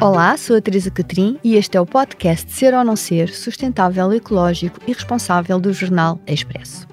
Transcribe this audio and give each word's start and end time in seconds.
Olá, 0.00 0.36
sou 0.36 0.56
a 0.56 0.60
Teresa 0.60 0.92
Catrim 0.92 1.40
e 1.42 1.56
este 1.56 1.76
é 1.76 1.80
o 1.80 1.84
podcast 1.84 2.52
Ser 2.52 2.72
ou 2.72 2.84
Não 2.84 2.94
Ser, 2.94 3.30
sustentável, 3.30 4.12
ecológico 4.12 4.78
e 4.86 4.92
responsável 4.92 5.58
do 5.58 5.72
jornal 5.72 6.20
Expresso. 6.24 6.86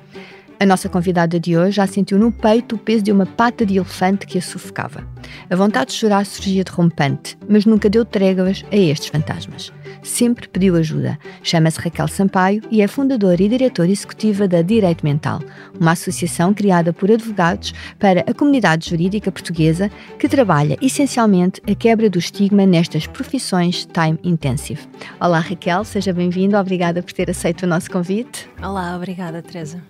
A 0.57 0.65
nossa 0.65 0.88
convidada 0.88 1.38
de 1.38 1.57
hoje 1.57 1.76
já 1.76 1.86
sentiu 1.86 2.17
no 2.17 2.31
peito 2.31 2.76
o 2.76 2.79
peso 2.79 3.03
de 3.03 3.12
uma 3.12 3.26
pata 3.26 3.65
de 3.65 3.76
elefante 3.76 4.26
que 4.26 4.38
a 4.38 4.42
sufocava. 4.42 5.06
A 5.49 5.56
vontade 5.56 5.92
de 5.92 5.97
chorar 5.97 6.26
surgia 6.26 6.63
derrompante, 6.63 7.38
mas 7.47 7.65
nunca 7.65 7.89
deu 7.89 8.06
tréguas 8.06 8.63
a 8.71 8.76
estes 8.76 9.10
fantasmas. 9.10 9.74
Sempre 10.02 10.47
pediu 10.47 10.78
ajuda. 10.78 11.20
Chama-se 11.44 11.79
Raquel 11.79 12.07
Sampaio 12.07 12.62
e 12.71 12.81
é 12.81 12.88
fundadora 12.88 13.44
e 13.44 13.49
diretora 13.49 13.92
executiva 13.92 14.47
da 14.47 14.62
Direito 14.62 15.03
Mental, 15.03 15.42
uma 15.78 15.92
associação 15.92 16.53
criada 16.53 16.94
por 16.94 17.12
advogados 17.12 17.73
para 17.99 18.22
a 18.22 18.34
comunidade 18.34 18.89
jurídica 18.89 19.31
portuguesa 19.31 19.91
que 20.17 20.30
trabalha 20.30 20.77
essencialmente 20.81 21.61
a 21.69 21.75
quebra 21.75 22.09
do 22.09 22.19
estigma 22.19 22.66
nestas 22.66 23.05
profissões 23.05 23.85
time 23.85 24.17
intensive. 24.23 24.81
Olá 25.19 25.39
Raquel, 25.39 25.83
seja 25.83 26.13
bem-vinda, 26.13 26.61
obrigada 26.61 27.03
por 27.03 27.11
ter 27.11 27.30
aceito 27.30 27.63
o 27.63 27.67
nosso 27.67 27.91
convite. 27.91 28.49
Olá, 28.63 28.95
obrigada 28.95 29.41
Teresa. 29.41 29.81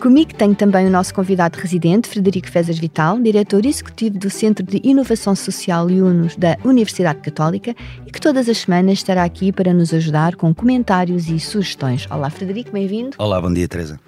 Comigo 0.00 0.34
tenho 0.34 0.54
também 0.54 0.86
o 0.86 0.90
nosso 0.90 1.14
convidado 1.14 1.58
residente, 1.58 2.08
Frederico 2.08 2.50
Fezas 2.50 2.78
Vital, 2.78 3.18
diretor 3.18 3.64
executivo 3.64 4.18
do 4.18 4.28
Centro 4.28 4.64
de 4.64 4.78
Inovação 4.84 5.34
Social 5.34 5.88
e 5.88 6.02
UNOS 6.02 6.36
da 6.36 6.58
Universidade 6.64 7.20
Católica 7.20 7.74
e 8.06 8.12
que 8.12 8.20
todas 8.20 8.46
as 8.48 8.58
semanas 8.58 8.94
estará 8.94 9.24
aqui 9.24 9.50
para 9.50 9.72
nos 9.72 9.94
ajudar 9.94 10.36
com 10.36 10.54
comentários 10.54 11.28
e 11.28 11.40
sugestões. 11.40 12.06
Olá, 12.10 12.28
Frederico, 12.28 12.70
bem-vindo. 12.72 13.16
Olá, 13.18 13.40
bom 13.40 13.52
dia, 13.52 13.66
Teresa. 13.66 13.98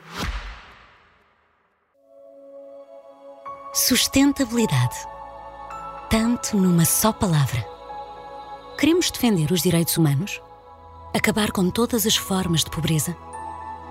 Sustentabilidade. 3.73 4.97
Tanto 6.11 6.57
numa 6.57 6.85
só 6.85 7.13
palavra. 7.13 7.65
Queremos 8.79 9.11
defender 9.11 9.51
os 9.51 9.63
direitos 9.63 9.97
humanos? 9.97 10.41
Acabar 11.15 11.51
com 11.51 11.71
todas 11.71 12.07
as 12.07 12.17
formas 12.17 12.63
de 12.63 12.71
pobreza? 12.71 13.17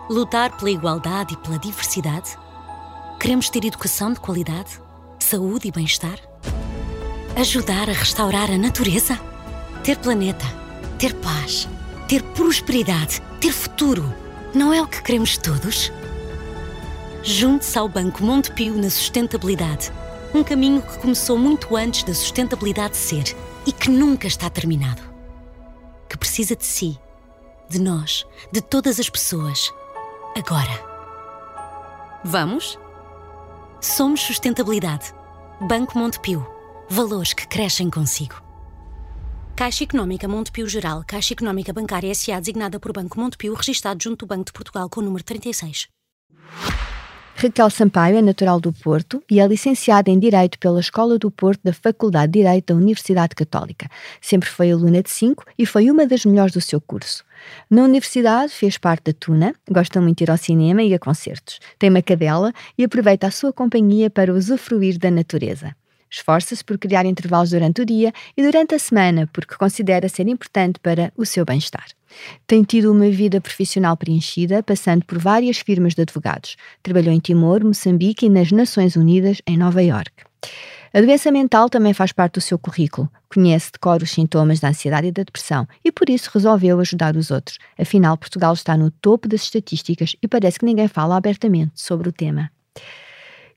Lutar 0.10 0.56
pela 0.56 0.72
igualdade 0.72 1.34
e 1.34 1.38
pela 1.38 1.60
diversidade? 1.60 2.38
Queremos 3.20 3.50
ter 3.50 3.66
educação 3.66 4.14
de 4.14 4.22
qualidade, 4.22 4.82
saúde 5.20 5.68
e 5.68 5.72
bem-estar? 5.72 6.18
Ajudar 7.36 7.90
a 7.90 7.94
restaurar 7.94 8.50
a 8.50 8.58
natureza? 8.58 9.20
Ter 9.84 9.98
planeta, 9.98 10.46
ter 10.98 11.14
paz, 11.16 11.68
ter 12.08 12.24
prosperidade, 12.24 13.22
ter 13.42 13.52
futuro. 13.52 14.14
Não 14.54 14.74
é 14.74 14.82
o 14.82 14.88
que 14.88 15.04
queremos 15.04 15.38
todos? 15.38 15.92
Junte-se 17.22 17.78
ao 17.78 17.90
Banco 17.90 18.24
Montepio 18.24 18.78
na 18.78 18.90
sustentabilidade. 18.90 19.92
Um 20.34 20.42
caminho 20.42 20.82
que 20.82 21.00
começou 21.00 21.38
muito 21.38 21.76
antes 21.76 22.04
da 22.04 22.14
sustentabilidade 22.14 22.96
ser 22.96 23.36
e 23.66 23.74
que 23.74 23.90
nunca 23.90 24.26
está 24.26 24.50
terminado. 24.50 25.02
Que 26.08 26.18
precisa 26.18 26.56
de 26.56 26.66
si, 26.66 26.98
de 27.68 27.82
nós, 27.82 28.26
de 28.54 28.62
todas 28.62 29.02
as 29.02 29.10
pessoas 29.10 29.70
agora. 30.38 30.86
Vamos? 32.24 32.78
Somos 33.82 34.22
Sustentabilidade. 34.22 35.14
Banco 35.68 35.98
Montepio. 35.98 36.46
Valores 36.90 37.34
que 37.34 37.48
crescem 37.48 37.90
consigo. 37.90 38.36
Caixa 39.56 39.84
Económica 39.84 40.28
Montepio 40.28 40.70
Geral, 40.70 41.04
Caixa 41.08 41.34
Económica 41.34 41.74
Bancária 41.74 42.12
S.A. 42.12 42.40
designada 42.40 42.80
por 42.80 42.94
Banco 42.94 43.20
Montepio, 43.20 43.56
registado 43.56 44.04
junto 44.04 44.26
do 44.26 44.30
Banco 44.30 44.46
de 44.46 44.54
Portugal 44.54 44.88
com 44.88 45.02
o 45.02 45.04
número 45.04 45.24
36. 45.24 45.88
Raquel 47.36 47.70
Sampaio 47.70 48.18
é 48.18 48.22
natural 48.22 48.60
do 48.60 48.72
Porto 48.72 49.24
e 49.30 49.40
é 49.40 49.48
licenciada 49.48 50.10
em 50.10 50.20
Direito 50.20 50.58
pela 50.60 50.80
Escola 50.80 51.18
do 51.18 51.30
Porto 51.32 51.62
da 51.64 51.74
Faculdade 51.74 52.32
de 52.34 52.40
Direito 52.40 52.74
da 52.74 52.76
Universidade 52.76 53.36
Católica. 53.36 53.90
Sempre 54.22 54.50
foi 54.50 54.72
aluna 54.72 55.02
de 55.02 55.10
5 55.10 55.44
e 55.58 55.66
foi 55.66 55.90
uma 55.90 56.06
das 56.06 56.26
melhores 56.26 56.54
do 56.54 56.62
seu 56.62 56.80
curso. 56.80 57.24
Na 57.70 57.84
universidade 57.84 58.52
fez 58.52 58.78
parte 58.78 59.06
da 59.06 59.14
Tuna, 59.14 59.54
gosta 59.70 60.02
muito 60.02 60.18
de 60.18 60.24
ir 60.24 60.32
ao 60.32 60.38
cinema 60.38 60.84
e 60.84 60.94
a 60.94 61.00
concertos. 61.00 61.60
Tem 61.78 61.90
uma 61.90 62.02
cadela 62.02 62.54
e 62.78 62.84
aproveita 62.84 63.28
a 63.28 63.32
sua 63.32 63.54
companhia 63.54 64.10
para 64.10 64.34
usufruir 64.34 64.98
da 64.98 65.12
natureza. 65.12 65.76
Esforça-se 66.10 66.64
por 66.64 66.78
criar 66.78 67.06
intervalos 67.06 67.50
durante 67.50 67.82
o 67.82 67.86
dia 67.86 68.14
e 68.36 68.42
durante 68.42 68.76
a 68.76 68.80
semana, 68.80 69.28
porque 69.34 69.56
considera 69.56 70.08
ser 70.08 70.28
importante 70.28 70.80
para 70.80 71.12
o 71.18 71.26
seu 71.26 71.44
bem-estar. 71.44 71.88
Tem 72.46 72.64
tido 72.64 72.92
uma 72.92 73.10
vida 73.10 73.42
profissional 73.42 73.98
preenchida, 73.98 74.64
passando 74.64 75.04
por 75.04 75.18
várias 75.18 75.58
firmas 75.58 75.94
de 75.94 76.02
advogados. 76.02 76.56
Trabalhou 76.82 77.14
em 77.14 77.20
Timor, 77.20 77.64
Moçambique 77.64 78.26
e 78.26 78.30
nas 78.30 78.52
Nações 78.52 78.96
Unidas, 78.96 79.42
em 79.46 79.58
Nova 79.58 79.84
Iorque. 79.84 80.24
A 80.94 81.02
doença 81.02 81.32
mental 81.32 81.70
também 81.70 81.94
faz 81.94 82.12
parte 82.12 82.34
do 82.34 82.42
seu 82.42 82.58
currículo. 82.58 83.10
Conhece 83.30 83.72
de 83.72 83.80
cor 83.80 84.02
os 84.02 84.12
sintomas 84.12 84.60
da 84.60 84.70
ansiedade 84.70 85.08
e 85.08 85.12
da 85.12 85.24
depressão 85.24 85.68
e 85.84 85.92
por 85.92 86.10
isso 86.10 86.30
resolveu 86.34 86.80
ajudar 86.80 87.16
os 87.16 87.32
outros. 87.32 87.58
Afinal, 87.78 88.18
Portugal 88.18 88.54
está 88.54 88.78
no 88.78 88.90
topo 88.90 89.28
das 89.28 89.44
estatísticas 89.44 90.16
e 90.22 90.28
parece 90.28 90.60
que 90.60 90.66
ninguém 90.66 90.88
fala 90.88 91.18
abertamente 91.18 91.72
sobre 91.76 92.10
o 92.10 92.12
tema 92.12 92.52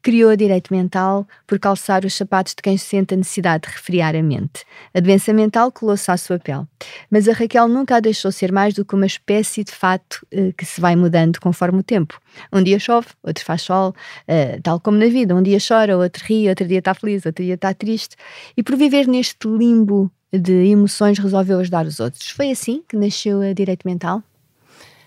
criou 0.03 0.35
direito 0.37 0.73
mental 0.73 1.27
por 1.47 1.59
calçar 1.59 2.05
os 2.05 2.15
sapatos 2.15 2.55
de 2.55 2.63
quem 2.63 2.77
sente 2.77 3.15
a 3.15 3.17
necessidade 3.17 3.67
de 3.67 3.75
refriar 3.75 4.17
a 4.17 4.23
mente. 4.23 4.65
A 4.95 5.01
doença 5.01 5.33
mental 5.33 5.71
colou-se 5.71 6.11
à 6.11 6.17
sua 6.17 6.39
pele. 6.39 6.65
Mas 7.11 7.29
a 7.29 7.33
Raquel 7.33 7.69
nunca 7.69 7.97
a 7.97 8.01
deixou 8.01 8.33
ser 8.33 8.53
mais 8.53 8.75
do 8.75 8.85
que 8.85 8.95
uma 8.95 9.07
espécie 9.07 9.63
de 9.63 9.73
fato 9.73 10.27
uh, 10.33 10.53
que 10.55 10.65
se 10.65 10.81
vai 10.81 10.97
mudando 10.97 11.41
conforme 11.41 11.81
o 11.81 11.83
tempo. 11.83 12.21
Um 12.53 12.63
dia 12.63 12.79
chove, 12.79 13.09
outro 13.23 13.45
faz 13.45 13.63
sol, 13.63 13.91
uh, 13.91 14.63
tal 14.63 14.81
como 14.81 14.97
na 14.97 15.07
vida. 15.07 15.35
Um 15.35 15.43
dia 15.43 15.59
chora, 15.67 15.97
outro 15.97 16.25
ri, 16.25 16.49
outro 16.49 16.67
dia 16.67 16.79
está 16.79 16.95
feliz, 16.95 17.27
outro 17.27 17.45
dia 17.45 17.55
está 17.55 17.75
triste. 17.75 18.17
E 18.57 18.63
por 18.63 18.77
viver 18.77 19.07
neste 19.07 19.47
limbo 19.47 20.11
de 20.33 20.71
emoções 20.71 21.19
resolveu 21.19 21.59
ajudar 21.61 21.87
os 21.87 22.01
outros. 22.01 22.31
Foi 22.31 22.51
assim 22.51 22.83
que 22.89 22.97
nasceu 22.97 23.41
a 23.41 23.53
Direito 23.53 23.87
Mental? 23.87 24.23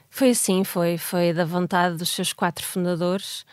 Foi 0.09 0.29
assim, 0.29 0.63
foi. 0.63 0.97
Foi 0.97 1.33
da 1.33 1.45
vontade 1.45 1.97
dos 1.97 2.09
seus 2.09 2.33
quatro 2.33 2.63
fundadores 2.63 3.45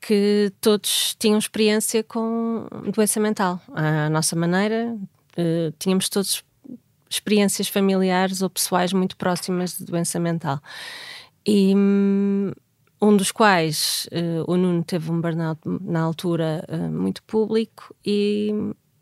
que 0.00 0.52
todos 0.60 1.16
tinham 1.18 1.38
experiência 1.38 2.02
com 2.02 2.66
doença 2.94 3.20
mental. 3.20 3.60
À 3.74 4.08
nossa 4.08 4.36
maneira, 4.36 4.96
uh, 5.36 5.74
tínhamos 5.78 6.08
todos 6.08 6.44
experiências 7.10 7.68
familiares 7.68 8.42
ou 8.42 8.50
pessoais 8.50 8.92
muito 8.92 9.16
próximas 9.16 9.78
de 9.78 9.84
doença 9.84 10.20
mental. 10.20 10.60
E 11.46 11.74
um, 11.74 12.52
um 13.00 13.16
dos 13.16 13.32
quais 13.32 14.08
uh, 14.12 14.50
o 14.50 14.56
Nuno 14.56 14.84
teve 14.84 15.10
um 15.10 15.20
burnout 15.20 15.60
na 15.80 16.00
altura 16.00 16.64
uh, 16.68 16.90
muito 16.92 17.22
público 17.22 17.94
e 18.04 18.52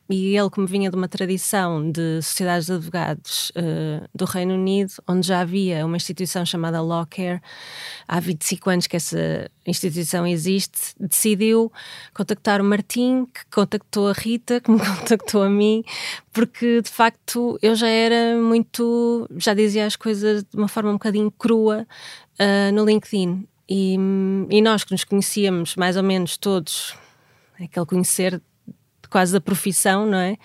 e 0.08 0.36
ele, 0.36 0.48
como 0.50 0.66
vinha 0.66 0.88
de 0.88 0.96
uma 0.96 1.08
tradição 1.08 1.90
de 1.90 2.22
sociedades 2.22 2.66
de 2.66 2.72
advogados 2.72 3.50
uh, 3.50 4.08
do 4.14 4.24
Reino 4.24 4.54
Unido, 4.54 4.92
onde 5.06 5.26
já 5.26 5.40
havia 5.40 5.84
uma 5.84 5.96
instituição 5.96 6.46
chamada 6.46 6.80
Lawcare, 6.80 7.40
há 8.06 8.20
25 8.20 8.70
anos 8.70 8.86
que 8.86 8.96
essa 8.96 9.50
instituição 9.66 10.24
existe, 10.24 10.94
decidiu 10.98 11.72
contactar 12.14 12.60
o 12.60 12.64
Martim, 12.64 13.26
que 13.26 13.44
contactou 13.50 14.08
a 14.08 14.12
Rita, 14.12 14.60
que 14.60 14.70
me 14.70 14.78
contactou 14.78 15.42
a 15.42 15.50
mim, 15.50 15.82
porque 16.32 16.82
de 16.82 16.90
facto 16.90 17.58
eu 17.60 17.74
já 17.74 17.88
era 17.88 18.40
muito. 18.40 19.28
já 19.36 19.54
dizia 19.54 19.86
as 19.86 19.96
coisas 19.96 20.44
de 20.44 20.56
uma 20.56 20.68
forma 20.68 20.90
um 20.90 20.94
bocadinho 20.94 21.32
crua 21.32 21.84
uh, 22.38 22.72
no 22.72 22.84
LinkedIn. 22.84 23.46
E, 23.68 23.96
e 24.50 24.62
nós 24.62 24.84
que 24.84 24.92
nos 24.92 25.02
conhecíamos 25.02 25.74
mais 25.74 25.96
ou 25.96 26.02
menos 26.04 26.36
todos, 26.36 26.94
aquele 27.60 27.86
conhecer 27.86 28.40
quase 29.08 29.32
da 29.32 29.40
profissão, 29.40 30.06
não 30.06 30.18
é? 30.18 30.36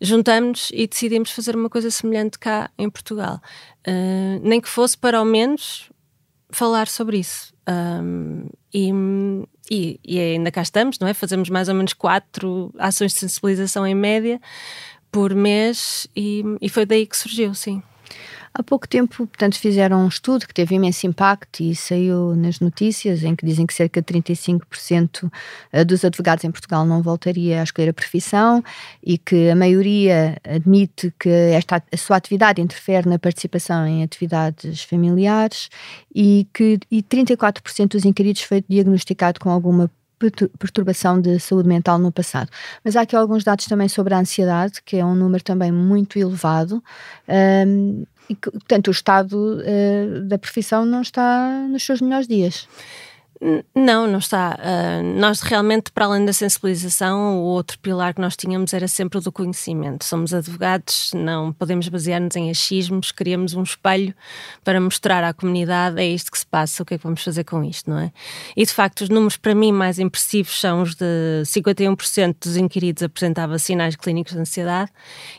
Juntamos 0.00 0.70
e 0.72 0.86
decidimos 0.86 1.30
fazer 1.30 1.56
uma 1.56 1.68
coisa 1.68 1.90
semelhante 1.90 2.38
cá 2.38 2.70
em 2.78 2.88
Portugal. 2.90 3.40
Uh, 3.86 4.40
nem 4.42 4.60
que 4.60 4.68
fosse 4.68 4.96
para 4.96 5.18
ao 5.18 5.24
menos 5.24 5.90
falar 6.50 6.88
sobre 6.88 7.18
isso. 7.18 7.52
Um, 7.68 8.46
e, 8.72 8.90
e, 9.70 10.00
e, 10.04 10.18
ainda 10.18 10.50
cá 10.50 10.62
estamos, 10.62 10.98
não 10.98 11.08
é? 11.08 11.14
Fazemos 11.14 11.48
mais 11.48 11.68
ou 11.68 11.74
menos 11.74 11.92
quatro 11.92 12.72
ações 12.78 13.12
de 13.12 13.18
sensibilização 13.18 13.86
em 13.86 13.94
média 13.94 14.40
por 15.10 15.34
mês 15.34 16.06
e, 16.14 16.42
e 16.60 16.68
foi 16.68 16.84
daí 16.84 17.06
que 17.06 17.16
surgiu, 17.16 17.54
sim. 17.54 17.82
Há 18.56 18.62
pouco 18.62 18.86
tempo, 18.86 19.26
portanto, 19.26 19.58
fizeram 19.58 20.04
um 20.04 20.06
estudo 20.06 20.46
que 20.46 20.54
teve 20.54 20.76
imenso 20.76 21.08
impacto 21.08 21.60
e 21.60 21.74
saiu 21.74 22.36
nas 22.36 22.60
notícias, 22.60 23.24
em 23.24 23.34
que 23.34 23.44
dizem 23.44 23.66
que 23.66 23.74
cerca 23.74 24.00
de 24.00 24.06
35% 24.14 25.28
eh, 25.72 25.84
dos 25.84 26.04
advogados 26.04 26.44
em 26.44 26.52
Portugal 26.52 26.86
não 26.86 27.02
voltaria 27.02 27.60
a 27.60 27.64
escolher 27.64 27.88
a 27.88 27.92
profissão 27.92 28.62
e 29.02 29.18
que 29.18 29.50
a 29.50 29.56
maioria 29.56 30.40
admite 30.44 31.12
que 31.18 31.28
esta, 31.28 31.82
a 31.92 31.96
sua 31.96 32.16
atividade 32.16 32.62
interfere 32.62 33.08
na 33.08 33.18
participação 33.18 33.84
em 33.88 34.04
atividades 34.04 34.84
familiares 34.84 35.68
e 36.14 36.46
que 36.54 36.78
e 36.88 37.02
34% 37.02 37.88
dos 37.88 38.04
inquiridos 38.04 38.42
foi 38.42 38.64
diagnosticado 38.68 39.40
com 39.40 39.50
alguma 39.50 39.90
perturbação 40.58 41.20
de 41.20 41.38
saúde 41.38 41.68
mental 41.68 41.98
no 41.98 42.12
passado. 42.12 42.48
Mas 42.84 42.96
há 42.96 43.02
aqui 43.02 43.16
alguns 43.16 43.44
dados 43.44 43.66
também 43.66 43.88
sobre 43.88 44.14
a 44.14 44.18
ansiedade, 44.18 44.80
que 44.84 44.96
é 44.96 45.04
um 45.04 45.14
número 45.14 45.42
também 45.42 45.72
muito 45.72 46.18
elevado. 46.18 46.82
Um, 47.28 48.04
e 48.28 48.34
portanto, 48.34 48.88
o 48.88 48.90
estado 48.90 49.34
uh, 49.34 50.20
da 50.22 50.38
profissão 50.38 50.84
não 50.84 51.02
está 51.02 51.66
nos 51.68 51.84
seus 51.84 52.00
melhores 52.00 52.26
dias. 52.26 52.68
Não, 53.74 54.06
não 54.06 54.20
está. 54.20 54.58
Uh, 54.58 55.20
nós 55.20 55.40
realmente, 55.40 55.92
para 55.92 56.06
além 56.06 56.24
da 56.24 56.32
sensibilização, 56.32 57.40
o 57.40 57.42
outro 57.42 57.78
pilar 57.78 58.14
que 58.14 58.20
nós 58.20 58.36
tínhamos 58.36 58.72
era 58.72 58.88
sempre 58.88 59.18
o 59.18 59.20
do 59.20 59.30
conhecimento. 59.30 60.02
Somos 60.02 60.32
advogados, 60.32 61.10
não 61.14 61.52
podemos 61.52 61.86
basear-nos 61.88 62.34
em 62.36 62.48
achismos, 62.48 63.12
queríamos 63.12 63.52
um 63.52 63.62
espelho 63.62 64.14
para 64.64 64.80
mostrar 64.80 65.22
à 65.22 65.34
comunidade 65.34 66.00
é 66.00 66.06
isto 66.06 66.32
que 66.32 66.38
se 66.38 66.46
passa, 66.46 66.82
o 66.82 66.86
que 66.86 66.94
é 66.94 66.98
que 66.98 67.04
vamos 67.04 67.22
fazer 67.22 67.44
com 67.44 67.62
isto, 67.62 67.90
não 67.90 67.98
é? 67.98 68.12
E 68.56 68.64
de 68.64 68.72
facto, 68.72 69.02
os 69.02 69.10
números 69.10 69.36
para 69.36 69.54
mim 69.54 69.72
mais 69.72 69.98
impressivos 69.98 70.58
são 70.58 70.80
os 70.80 70.94
de 70.94 71.42
51% 71.44 72.36
dos 72.40 72.56
inquiridos 72.56 73.02
apresentavam 73.02 73.58
sinais 73.58 73.94
clínicos 73.94 74.32
de 74.32 74.38
ansiedade 74.38 74.90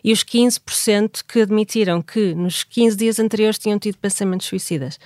e 0.03 0.13
os 0.13 0.23
15% 0.23 1.23
que 1.27 1.41
admitiram 1.41 2.03
que 2.03 2.35
nos 2.35 2.63
15 2.63 2.95
dias 2.95 3.19
anteriores 3.19 3.57
tinham 3.57 3.79
tido 3.79 3.97
pensamentos 3.97 4.45
suicidas. 4.45 4.99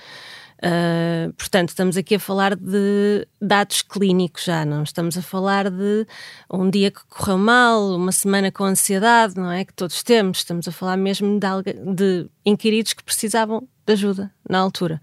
Uh, 0.62 1.32
portanto, 1.38 1.70
estamos 1.70 1.96
aqui 1.96 2.16
a 2.16 2.20
falar 2.20 2.54
de 2.54 3.26
dados 3.40 3.80
clínicos 3.80 4.44
já, 4.44 4.62
não 4.66 4.82
estamos 4.82 5.16
a 5.16 5.22
falar 5.22 5.70
de 5.70 6.06
um 6.52 6.68
dia 6.68 6.90
que 6.90 7.00
correu 7.08 7.38
mal, 7.38 7.96
uma 7.96 8.12
semana 8.12 8.52
com 8.52 8.64
ansiedade, 8.64 9.36
não 9.36 9.50
é? 9.50 9.64
Que 9.64 9.72
todos 9.72 10.02
temos, 10.02 10.38
estamos 10.38 10.68
a 10.68 10.72
falar 10.72 10.98
mesmo 10.98 11.40
de, 11.40 11.94
de 11.94 12.30
inquiridos 12.44 12.92
que 12.92 13.02
precisavam 13.02 13.66
de 13.86 13.92
ajuda 13.94 14.30
na 14.48 14.58
altura. 14.58 15.00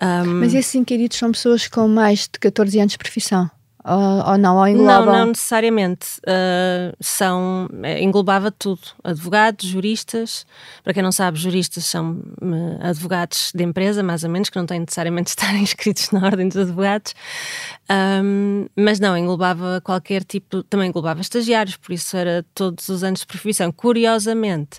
Um, 0.00 0.40
Mas 0.40 0.52
esses 0.52 0.74
inquiridos 0.74 1.16
são 1.16 1.32
pessoas 1.32 1.66
com 1.66 1.88
mais 1.88 2.20
de 2.20 2.38
14 2.38 2.78
anos 2.78 2.92
de 2.92 2.98
profissão? 2.98 3.50
Ou, 3.82 4.32
ou 4.32 4.38
não, 4.38 4.56
ou 4.58 4.68
engloba? 4.68 5.06
Não, 5.06 5.12
não 5.12 5.26
necessariamente. 5.26 6.18
Uh, 6.20 6.94
são, 7.00 7.66
é, 7.82 8.02
englobava 8.02 8.50
tudo. 8.50 8.80
Advogados, 9.02 9.66
juristas. 9.66 10.46
Para 10.84 10.92
quem 10.92 11.02
não 11.02 11.12
sabe, 11.12 11.38
juristas 11.38 11.86
são 11.86 12.22
uh, 12.42 12.78
advogados 12.82 13.52
de 13.54 13.64
empresa, 13.64 14.02
mais 14.02 14.22
ou 14.22 14.30
menos, 14.30 14.50
que 14.50 14.58
não 14.58 14.66
têm 14.66 14.80
necessariamente 14.80 15.26
de 15.26 15.30
estar 15.30 15.54
inscritos 15.56 16.10
na 16.12 16.24
ordem 16.24 16.48
dos 16.48 16.58
advogados. 16.58 17.14
Um, 17.90 18.66
mas 18.76 19.00
não, 19.00 19.16
englobava 19.16 19.80
qualquer 19.82 20.24
tipo. 20.24 20.62
Também 20.64 20.88
englobava 20.88 21.22
estagiários, 21.22 21.76
por 21.76 21.92
isso 21.92 22.16
era 22.16 22.44
todos 22.54 22.88
os 22.88 23.02
anos 23.02 23.20
de 23.20 23.26
profissão. 23.26 23.72
Curiosamente, 23.72 24.78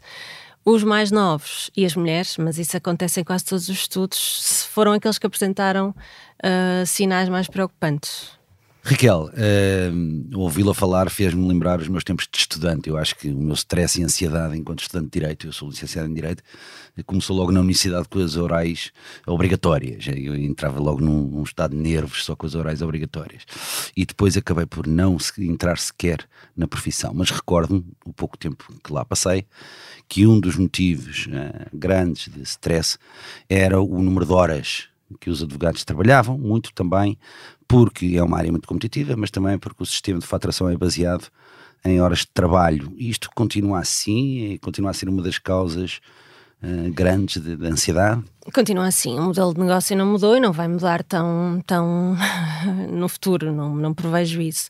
os 0.64 0.84
mais 0.84 1.10
novos 1.10 1.72
e 1.76 1.86
as 1.86 1.96
mulheres, 1.96 2.38
mas 2.38 2.60
isso 2.60 2.78
acontece 2.78 3.20
em 3.20 3.24
quase 3.24 3.46
todos 3.46 3.68
os 3.68 3.76
estudos, 3.76 4.68
foram 4.72 4.94
aqueles 4.94 5.18
que 5.18 5.26
apresentaram 5.26 5.90
uh, 5.90 6.86
sinais 6.86 7.30
mais 7.30 7.48
preocupantes. 7.48 8.41
Raquel, 8.84 9.30
uh, 9.30 10.40
ouvi-la 10.40 10.74
falar 10.74 11.08
fez-me 11.12 11.48
lembrar 11.48 11.80
os 11.80 11.88
meus 11.88 12.04
tempos 12.04 12.28
de 12.30 12.40
estudante. 12.40 12.90
Eu 12.90 12.98
acho 12.98 13.16
que 13.16 13.30
o 13.30 13.38
meu 13.38 13.54
stress 13.54 14.02
e 14.02 14.04
ansiedade 14.04 14.58
enquanto 14.58 14.82
estudante 14.82 15.12
de 15.12 15.20
Direito, 15.20 15.46
eu 15.46 15.54
sou 15.54 15.70
licenciado 15.70 16.10
em 16.10 16.14
Direito, 16.14 16.42
começou 17.06 17.36
logo 17.36 17.52
na 17.52 17.60
universidade 17.60 18.10
com 18.10 18.18
as 18.18 18.36
orais 18.36 18.92
obrigatórias. 19.28 20.06
Eu 20.08 20.36
entrava 20.36 20.80
logo 20.80 21.00
num, 21.00 21.28
num, 21.28 21.44
estado 21.44 21.76
de 21.76 21.82
nervos 21.82 22.26
só 22.26 22.36
com 22.36 22.48
as 22.48 22.56
orais 22.56 22.82
obrigatórias. 22.82 23.44
E 23.96 24.04
depois 24.04 24.36
acabei 24.36 24.66
por 24.66 24.88
não 24.88 25.16
entrar 25.38 25.78
sequer 25.78 26.28
na 26.58 26.68
profissão. 26.68 27.14
Mas 27.14 27.30
recordo-me, 27.30 27.86
o 28.04 28.12
pouco 28.12 28.36
tempo 28.36 28.66
que 28.84 28.92
lá 28.92 29.06
passei, 29.06 29.46
que 30.10 30.26
um 30.26 30.40
dos 30.40 30.56
motivos 30.56 31.28
uh, 31.28 31.70
grandes 31.72 32.34
de 32.34 32.42
stress 32.42 32.98
era 33.48 33.80
o 33.80 34.02
número 34.02 34.26
de 34.26 34.34
horas 34.34 34.91
que 35.20 35.30
os 35.30 35.42
advogados 35.44 35.84
trabalhavam, 35.84 36.38
muito 36.38 36.74
também 36.74 37.18
porque 37.68 38.16
é 38.18 38.24
uma 38.24 38.38
área 38.38 38.52
muito 38.52 38.68
competitiva, 38.68 39.16
mas 39.16 39.32
também 39.32 39.58
porque 39.58 39.84
o 39.84 39.86
sistema 39.86 40.20
de 40.20 40.28
faturação 40.28 40.70
é 40.70 40.76
baseado 40.76 41.28
em 41.84 42.02
horas 42.02 42.20
de 42.20 42.28
trabalho. 42.28 42.94
E 42.98 43.10
isto 43.10 43.30
continua 43.34 43.80
assim 43.80 44.52
e 44.52 44.60
continua 44.60 44.92
a 44.92 44.94
ser 44.94 45.10
uma 45.10 45.22
das 45.22 45.38
causas 45.38 46.00
uh, 46.62 46.92
grandes 46.94 47.42
de, 47.42 47.56
de, 47.56 47.66
ansiedade? 47.66 48.24
Continua 48.54 48.88
assim. 48.88 49.18
O 49.18 49.24
modelo 49.24 49.54
de 49.54 49.60
negócio 49.62 49.96
não 49.96 50.06
mudou 50.06 50.36
e 50.36 50.40
não 50.40 50.52
vai 50.52 50.68
mudar 50.68 51.04
tão, 51.04 51.62
tão 51.66 52.16
no 52.92 53.08
futuro, 53.08 53.52
não, 53.52 53.76
não 53.76 53.94
prevejo 53.94 54.42
isso. 54.42 54.70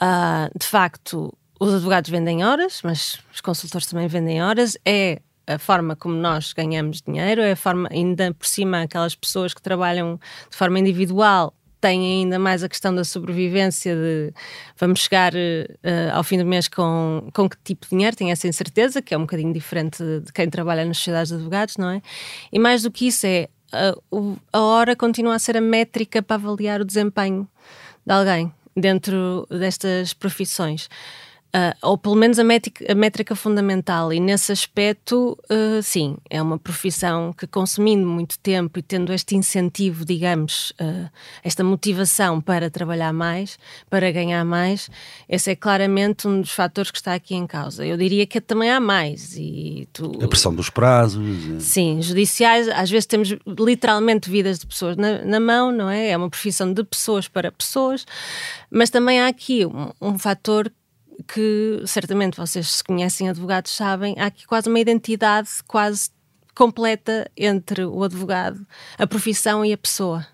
Uh, 0.00 0.58
de 0.58 0.66
facto, 0.66 1.32
os 1.60 1.74
advogados 1.74 2.10
vendem 2.10 2.44
horas, 2.44 2.80
mas 2.82 3.18
os 3.32 3.40
consultores 3.40 3.86
também 3.86 4.08
vendem 4.08 4.42
horas. 4.42 4.76
É 4.84 5.20
a 5.48 5.58
forma 5.58 5.96
como 5.96 6.14
nós 6.14 6.52
ganhamos 6.52 7.00
dinheiro, 7.00 7.40
é 7.40 7.52
a 7.52 7.56
forma, 7.56 7.88
ainda 7.90 8.32
por 8.34 8.46
cima, 8.46 8.82
aquelas 8.82 9.14
pessoas 9.14 9.54
que 9.54 9.62
trabalham 9.62 10.20
de 10.50 10.56
forma 10.56 10.78
individual 10.78 11.54
tem 11.80 12.22
ainda 12.22 12.38
mais 12.38 12.62
a 12.62 12.68
questão 12.68 12.94
da 12.94 13.04
sobrevivência 13.04 13.94
de 13.94 14.32
vamos 14.76 15.00
chegar 15.00 15.32
uh, 15.32 16.12
ao 16.12 16.24
fim 16.24 16.38
do 16.38 16.44
mês 16.44 16.68
com, 16.68 17.28
com 17.32 17.48
que 17.48 17.56
tipo 17.64 17.86
de 17.86 17.90
dinheiro, 17.90 18.16
tem 18.16 18.30
essa 18.30 18.48
incerteza, 18.48 19.00
que 19.00 19.14
é 19.14 19.16
um 19.16 19.22
bocadinho 19.22 19.52
diferente 19.52 20.02
de 20.02 20.32
quem 20.32 20.50
trabalha 20.50 20.84
nas 20.84 20.98
sociedades 20.98 21.28
de 21.28 21.36
advogados, 21.36 21.76
não 21.76 21.90
é? 21.90 22.02
E 22.52 22.58
mais 22.58 22.82
do 22.82 22.90
que 22.90 23.06
isso 23.06 23.26
é 23.26 23.48
uh, 24.12 24.36
a 24.52 24.60
hora 24.60 24.96
continua 24.96 25.34
a 25.34 25.38
ser 25.38 25.56
a 25.56 25.60
métrica 25.60 26.22
para 26.22 26.36
avaliar 26.36 26.80
o 26.80 26.84
desempenho 26.84 27.48
de 28.04 28.12
alguém 28.12 28.52
dentro 28.76 29.46
destas 29.50 30.12
profissões. 30.12 30.88
Uh, 31.48 31.72
ou 31.80 31.96
pelo 31.96 32.14
menos 32.14 32.38
a 32.38 32.44
métrica, 32.44 32.92
a 32.92 32.94
métrica 32.94 33.34
fundamental, 33.34 34.12
e 34.12 34.20
nesse 34.20 34.52
aspecto, 34.52 35.38
uh, 35.50 35.82
sim, 35.82 36.18
é 36.28 36.42
uma 36.42 36.58
profissão 36.58 37.32
que, 37.32 37.46
consumindo 37.46 38.06
muito 38.06 38.38
tempo 38.40 38.78
e 38.78 38.82
tendo 38.82 39.14
este 39.14 39.34
incentivo, 39.34 40.04
digamos, 40.04 40.74
uh, 40.78 41.08
esta 41.42 41.64
motivação 41.64 42.38
para 42.38 42.68
trabalhar 42.68 43.14
mais, 43.14 43.58
para 43.88 44.10
ganhar 44.12 44.44
mais, 44.44 44.90
esse 45.26 45.50
é 45.50 45.56
claramente 45.56 46.28
um 46.28 46.42
dos 46.42 46.50
fatores 46.50 46.90
que 46.90 46.98
está 46.98 47.14
aqui 47.14 47.34
em 47.34 47.46
causa. 47.46 47.86
Eu 47.86 47.96
diria 47.96 48.26
que 48.26 48.42
também 48.42 48.70
há 48.70 48.78
mais. 48.78 49.34
E 49.34 49.88
tu... 49.90 50.12
A 50.22 50.28
pressão 50.28 50.54
dos 50.54 50.68
prazos. 50.68 51.26
É. 51.56 51.60
Sim, 51.60 52.02
judiciais, 52.02 52.68
às 52.68 52.90
vezes 52.90 53.06
temos 53.06 53.34
literalmente 53.46 54.28
vidas 54.28 54.58
de 54.58 54.66
pessoas 54.66 54.98
na, 54.98 55.24
na 55.24 55.40
mão, 55.40 55.72
não 55.72 55.88
é? 55.88 56.10
É 56.10 56.16
uma 56.16 56.28
profissão 56.28 56.70
de 56.74 56.84
pessoas 56.84 57.26
para 57.26 57.50
pessoas, 57.50 58.04
mas 58.70 58.90
também 58.90 59.18
há 59.18 59.28
aqui 59.28 59.64
um, 59.64 59.92
um 59.98 60.18
fator 60.18 60.70
que 61.26 61.82
certamente 61.86 62.36
vocês 62.36 62.68
se 62.68 62.84
conhecem 62.84 63.28
advogados 63.28 63.72
sabem, 63.72 64.14
há 64.18 64.26
aqui 64.26 64.46
quase 64.46 64.68
uma 64.68 64.78
identidade 64.78 65.48
quase 65.66 66.10
completa 66.54 67.30
entre 67.36 67.84
o 67.84 68.02
advogado, 68.02 68.66
a 68.98 69.06
profissão 69.06 69.64
e 69.64 69.72
a 69.72 69.78
pessoa. 69.78 70.26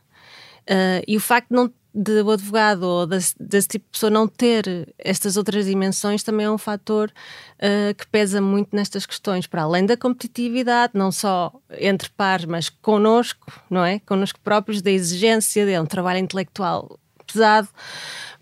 Uh, 0.62 1.04
e 1.06 1.16
o 1.16 1.20
facto 1.20 1.50
de, 1.50 1.54
não, 1.54 1.70
de 1.94 2.22
o 2.22 2.30
advogado 2.30 2.82
ou 2.82 3.06
desse, 3.06 3.34
desse, 3.38 3.68
tipo 3.68 3.84
de 3.84 3.90
pessoa 3.92 4.08
não 4.08 4.26
ter 4.26 4.94
estas 4.98 5.36
outras 5.36 5.66
dimensões 5.66 6.22
também 6.22 6.46
é 6.46 6.50
um 6.50 6.56
fator 6.56 7.12
uh, 7.58 7.94
que 7.94 8.06
pesa 8.06 8.40
muito 8.40 8.74
nestas 8.74 9.04
questões, 9.04 9.46
para 9.46 9.62
além 9.62 9.84
da 9.84 9.98
competitividade, 9.98 10.94
não 10.94 11.12
só 11.12 11.52
entre 11.78 12.08
pares, 12.08 12.46
mas 12.46 12.70
connosco, 12.70 13.52
não 13.68 13.84
é? 13.84 13.98
Connosco 14.00 14.40
próprios, 14.40 14.80
da 14.80 14.90
exigência, 14.90 15.66
de 15.66 15.78
um 15.78 15.84
trabalho 15.84 16.20
intelectual 16.20 16.98
pesado. 17.26 17.68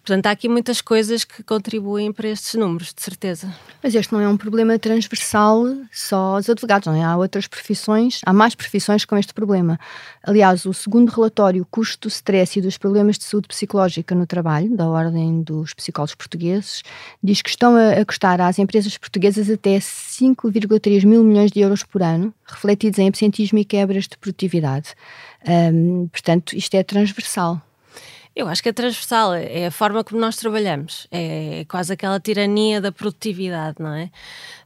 Portanto, 0.05 0.27
há 0.27 0.33
aqui 0.33 0.49
muitas 0.49 0.81
coisas 0.81 1.25
que 1.25 1.45
contribuem 1.45 2.13
para 2.13 2.29
estes 2.29 2.55
números, 2.55 2.93
de 2.93 3.01
certeza. 3.01 3.55
Mas 3.81 3.95
este 3.95 4.13
não 4.13 4.21
é 4.21 4.27
um 4.27 4.37
problema 4.37 4.77
transversal 4.77 5.65
só 5.93 6.35
aos 6.35 6.51
advogados, 6.51 6.87
não 6.87 6.95
é? 6.95 7.05
Há 7.05 7.17
outras 7.17 7.47
profissões, 7.47 8.21
há 8.27 8.33
mais 8.33 8.57
profissões 8.57 9.05
com 9.05 9.17
este 9.17 9.33
problema. 9.33 9.79
Aliás, 10.25 10.67
o 10.67 10.75
segundo 10.75 11.09
relatório, 11.09 11.65
Custo 11.71 12.09
do 12.09 12.11
Stress 12.11 12.59
e 12.59 12.63
dos 12.63 12.77
Problemas 12.77 13.17
de 13.17 13.23
Saúde 13.25 13.47
Psicológica 13.47 14.13
no 14.13 14.27
Trabalho, 14.27 14.77
da 14.77 14.89
Ordem 14.89 15.41
dos 15.41 15.73
Psicólogos 15.73 16.17
Portugueses, 16.17 16.83
diz 17.23 17.41
que 17.41 17.51
estão 17.51 17.77
a 17.77 18.05
custar 18.05 18.41
às 18.41 18.59
empresas 18.59 18.99
portuguesas 18.99 19.49
até 19.49 19.79
5,3 19.79 21.05
mil 21.07 21.23
milhões 21.23 21.53
de 21.53 21.61
euros 21.61 21.85
por 21.85 22.03
ano, 22.03 22.35
refletidos 22.45 22.99
em 22.99 23.07
absentismo 23.07 23.61
e 23.61 23.65
quebras 23.65 24.09
de 24.09 24.19
produtividade. 24.19 24.95
Portanto, 26.11 26.57
isto 26.57 26.75
é 26.75 26.83
transversal. 26.83 27.63
Eu 28.35 28.49
acho 28.49 28.63
que 28.63 28.71
é 28.71 28.73
transversal, 28.73 29.35
é 29.35 29.67
a 29.67 29.71
forma 29.71 30.03
como 30.03 30.19
nós 30.19 30.37
trabalhamos, 30.37 31.07
é 31.11 31.67
quase 31.69 31.93
aquela 31.93 32.19
tirania 32.19 32.81
da 32.81 32.91
produtividade, 32.91 33.77
não 33.79 33.93
é? 33.93 34.11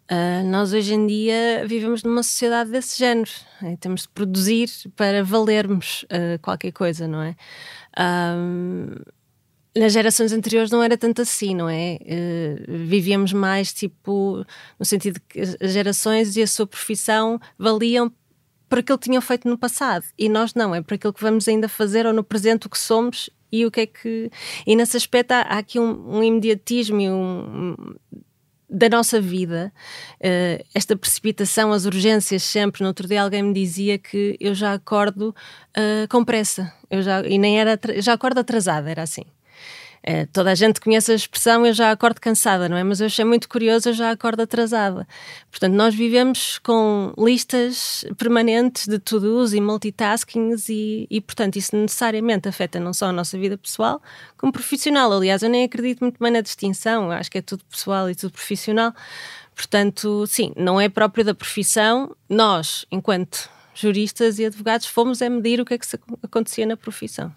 Uh, 0.08 0.46
nós 0.46 0.72
hoje 0.72 0.94
em 0.94 1.04
dia 1.04 1.66
vivemos 1.66 2.04
numa 2.04 2.22
sociedade 2.22 2.70
desse 2.70 2.96
género, 2.96 3.30
é? 3.60 3.74
temos 3.74 4.02
de 4.02 4.08
produzir 4.10 4.70
para 4.94 5.24
valermos 5.24 6.04
uh, 6.04 6.38
qualquer 6.40 6.70
coisa, 6.70 7.08
não 7.08 7.22
é? 7.22 7.34
Uh, 7.98 9.04
nas 9.76 9.92
gerações 9.92 10.32
anteriores 10.32 10.70
não 10.70 10.80
era 10.80 10.96
tanto 10.96 11.20
assim, 11.20 11.54
não 11.54 11.68
é? 11.68 11.98
vivíamos 12.66 13.34
mais 13.34 13.74
tipo 13.74 14.42
no 14.78 14.86
sentido 14.86 15.20
que 15.28 15.38
as 15.38 15.70
gerações 15.70 16.34
e 16.34 16.40
a 16.40 16.46
sua 16.46 16.66
profissão 16.66 17.38
valiam 17.58 18.10
por 18.70 18.78
aquilo 18.78 18.98
que 18.98 19.04
tinham 19.04 19.20
feito 19.20 19.46
no 19.46 19.58
passado 19.58 20.06
e 20.16 20.30
nós 20.30 20.54
não, 20.54 20.74
é 20.74 20.80
por 20.80 20.94
aquilo 20.94 21.12
que 21.12 21.20
vamos 21.20 21.46
ainda 21.46 21.68
fazer 21.68 22.06
ou 22.06 22.12
no 22.14 22.24
presente 22.24 22.66
o 22.66 22.70
que 22.70 22.78
somos 22.78 23.28
e 23.50 23.64
o 23.66 23.70
que 23.70 23.80
é 23.80 23.86
que. 23.86 24.30
E 24.66 24.76
nesse 24.76 24.96
aspecto 24.96 25.32
há, 25.32 25.42
há 25.42 25.58
aqui 25.58 25.78
um, 25.78 26.18
um 26.18 26.22
imediatismo 26.22 27.00
e 27.00 27.10
um, 27.10 27.74
da 28.68 28.88
nossa 28.88 29.20
vida, 29.20 29.72
uh, 30.16 30.64
esta 30.74 30.96
precipitação, 30.96 31.72
as 31.72 31.84
urgências 31.84 32.42
sempre. 32.42 32.82
No 32.82 32.88
outro 32.88 33.06
dia 33.06 33.22
alguém 33.22 33.42
me 33.42 33.54
dizia 33.54 33.98
que 33.98 34.36
eu 34.40 34.54
já 34.54 34.74
acordo 34.74 35.34
uh, 35.76 36.08
com 36.08 36.24
pressa, 36.24 36.72
eu 36.90 37.02
já, 37.02 37.20
e 37.22 37.38
nem 37.38 37.60
era, 37.60 37.78
já 37.98 38.12
acordo 38.12 38.40
atrasada, 38.40 38.90
era 38.90 39.02
assim. 39.02 39.24
É, 40.08 40.24
toda 40.26 40.52
a 40.52 40.54
gente 40.54 40.80
conhece 40.80 41.10
a 41.10 41.16
expressão 41.16 41.66
eu 41.66 41.72
já 41.72 41.90
acordo 41.90 42.20
cansada, 42.20 42.68
não 42.68 42.76
é? 42.76 42.84
Mas 42.84 43.00
eu 43.00 43.06
achei 43.06 43.24
muito 43.24 43.48
curioso, 43.48 43.88
eu 43.88 43.92
já 43.92 44.12
acordo 44.12 44.40
atrasada. 44.40 45.04
Portanto, 45.50 45.74
nós 45.74 45.96
vivemos 45.96 46.60
com 46.60 47.12
listas 47.18 48.04
permanentes 48.16 48.86
de 48.86 49.00
to-dos 49.00 49.52
e 49.52 49.60
multitaskings 49.60 50.68
e, 50.68 51.08
e, 51.10 51.20
portanto, 51.20 51.56
isso 51.56 51.74
necessariamente 51.74 52.48
afeta 52.48 52.78
não 52.78 52.94
só 52.94 53.06
a 53.06 53.12
nossa 53.12 53.36
vida 53.36 53.58
pessoal, 53.58 54.00
como 54.36 54.52
profissional. 54.52 55.12
Aliás, 55.12 55.42
eu 55.42 55.50
nem 55.50 55.64
acredito 55.64 55.98
muito 56.00 56.22
bem 56.22 56.30
na 56.30 56.40
distinção, 56.40 57.06
eu 57.06 57.10
acho 57.12 57.28
que 57.28 57.38
é 57.38 57.42
tudo 57.42 57.64
pessoal 57.64 58.08
e 58.08 58.14
tudo 58.14 58.30
profissional. 58.30 58.94
Portanto, 59.56 60.24
sim, 60.28 60.52
não 60.56 60.80
é 60.80 60.88
próprio 60.88 61.24
da 61.24 61.34
profissão. 61.34 62.14
Nós, 62.28 62.86
enquanto 62.92 63.50
juristas 63.76 64.38
e 64.38 64.46
advogados, 64.46 64.86
fomos 64.86 65.20
a 65.22 65.28
medir 65.28 65.60
o 65.60 65.64
que 65.64 65.74
é 65.74 65.78
que 65.78 65.86
acontecia 66.22 66.66
na 66.66 66.76
profissão. 66.76 67.32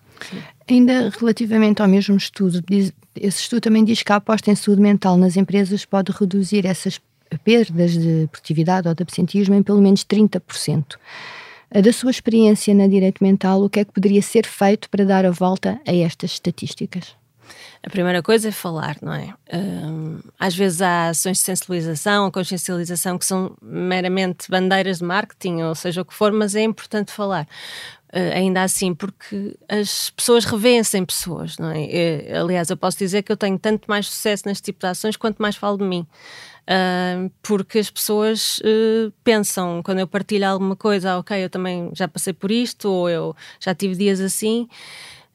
Ainda 0.68 1.10
relativamente 1.10 1.82
ao 1.82 1.88
mesmo 1.88 2.16
estudo, 2.16 2.64
esse 3.16 3.42
estudo 3.42 3.62
também 3.62 3.84
diz 3.84 4.02
que 4.02 4.12
a 4.12 4.16
aposta 4.16 4.50
em 4.50 4.56
saúde 4.56 4.82
mental 4.82 5.18
nas 5.18 5.36
empresas 5.36 5.86
pode 5.86 6.12
reduzir 6.12 6.66
essas 6.66 7.00
perdas 7.44 7.98
de 7.98 8.28
produtividade 8.32 8.88
ou 8.88 8.96
de 8.96 9.04
absentismo 9.04 9.56
em 9.56 9.64
pelo 9.64 9.82
menos 9.82 10.04
30%. 10.04 10.96
Da 11.72 11.94
sua 11.94 12.10
experiência 12.10 12.74
na 12.74 12.88
direito 12.88 13.24
mental, 13.24 13.64
o 13.64 13.70
que 13.70 13.80
é 13.80 13.86
que 13.86 13.92
poderia 13.92 14.22
ser 14.22 14.46
feito 14.48 14.90
para 14.90 15.06
dar 15.06 15.26
a 15.26 15.32
volta 15.32 15.80
a 15.88 15.94
estas 15.94 16.32
estatísticas? 16.32 17.19
A 17.82 17.90
primeira 17.90 18.22
coisa 18.22 18.50
é 18.50 18.52
falar, 18.52 18.98
não 19.02 19.14
é? 19.14 19.34
Um, 19.54 20.20
às 20.40 20.56
vezes 20.56 20.82
há 20.82 21.10
ações 21.10 21.38
de 21.38 21.44
sensibilização 21.44 22.26
ou 22.26 22.32
consciencialização 22.32 23.18
que 23.18 23.26
são 23.26 23.56
meramente 23.62 24.50
bandeiras 24.50 25.00
de 25.00 25.06
marketing, 25.06 25.62
ou 25.62 25.76
seja 25.76 26.02
o 26.02 26.06
que 26.06 26.14
for, 26.14 26.32
mas 26.32 26.56
é 26.56 26.62
importante 26.62 27.12
falar. 27.12 27.48
Uh, 28.12 28.34
ainda 28.34 28.64
assim, 28.64 28.94
porque 28.96 29.56
as 29.68 30.10
pessoas 30.10 30.44
revêem-se 30.44 30.98
em 30.98 31.06
pessoas, 31.06 31.58
não 31.60 31.70
é? 31.70 31.86
Eu, 31.86 32.42
aliás, 32.44 32.70
eu 32.70 32.76
posso 32.78 32.98
dizer 32.98 33.22
que 33.22 33.32
eu 33.32 33.38
tenho 33.38 33.58
tanto 33.60 33.86
mais 33.88 34.08
sucesso 34.08 34.48
neste 34.48 34.64
tipo 34.64 34.80
de 34.80 34.88
ações 34.88 35.16
quanto 35.16 35.40
mais 35.40 35.56
falo 35.56 35.78
de 35.78 35.84
mim. 35.84 36.08
Uh, 36.70 37.32
porque 37.42 37.80
as 37.80 37.90
pessoas 37.90 38.60
uh, 38.60 39.12
pensam, 39.24 39.82
quando 39.84 40.00
eu 40.00 40.08
partilho 40.08 40.48
alguma 40.48 40.76
coisa, 40.76 41.14
ah, 41.14 41.18
ok, 41.20 41.44
eu 41.44 41.50
também 41.50 41.90
já 41.94 42.08
passei 42.08 42.32
por 42.32 42.52
isto, 42.52 42.88
ou 42.88 43.10
eu 43.10 43.36
já 43.60 43.74
tive 43.74 43.96
dias 43.96 44.20
assim, 44.20 44.68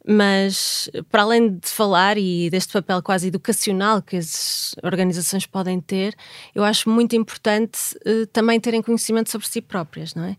mas 0.06 0.90
para 1.10 1.22
além 1.22 1.56
de 1.56 1.68
falar 1.68 2.18
e 2.18 2.50
deste 2.50 2.72
papel 2.72 3.02
quase 3.02 3.28
educacional 3.28 4.02
que 4.02 4.16
as 4.16 4.74
organizações 4.82 5.46
podem 5.46 5.80
ter, 5.80 6.14
eu 6.54 6.62
acho 6.62 6.90
muito 6.90 7.16
importante 7.16 7.78
uh, 8.06 8.26
também 8.26 8.60
terem 8.60 8.82
conhecimento 8.82 9.30
sobre 9.30 9.48
si 9.48 9.62
próprias, 9.62 10.14
não 10.14 10.24
é? 10.24 10.36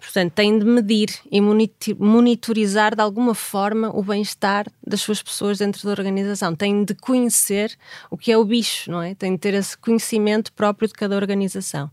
Portanto, 0.00 0.32
têm 0.32 0.58
de 0.58 0.66
medir 0.66 1.08
e 1.30 1.40
monitorizar 1.40 2.94
de 2.94 3.00
alguma 3.00 3.34
forma 3.34 3.88
o 3.88 4.02
bem-estar 4.02 4.66
das 4.86 5.00
suas 5.00 5.22
pessoas 5.22 5.58
dentro 5.58 5.82
da 5.84 5.90
organização. 5.90 6.54
Têm 6.54 6.84
de 6.84 6.94
conhecer 6.94 7.74
o 8.10 8.18
que 8.18 8.30
é 8.30 8.36
o 8.36 8.44
bicho, 8.44 8.90
não 8.90 9.00
é? 9.00 9.14
Têm 9.14 9.32
de 9.32 9.38
ter 9.38 9.54
esse 9.54 9.78
conhecimento 9.78 10.52
próprio 10.52 10.88
de 10.88 10.94
cada 10.94 11.16
organização. 11.16 11.90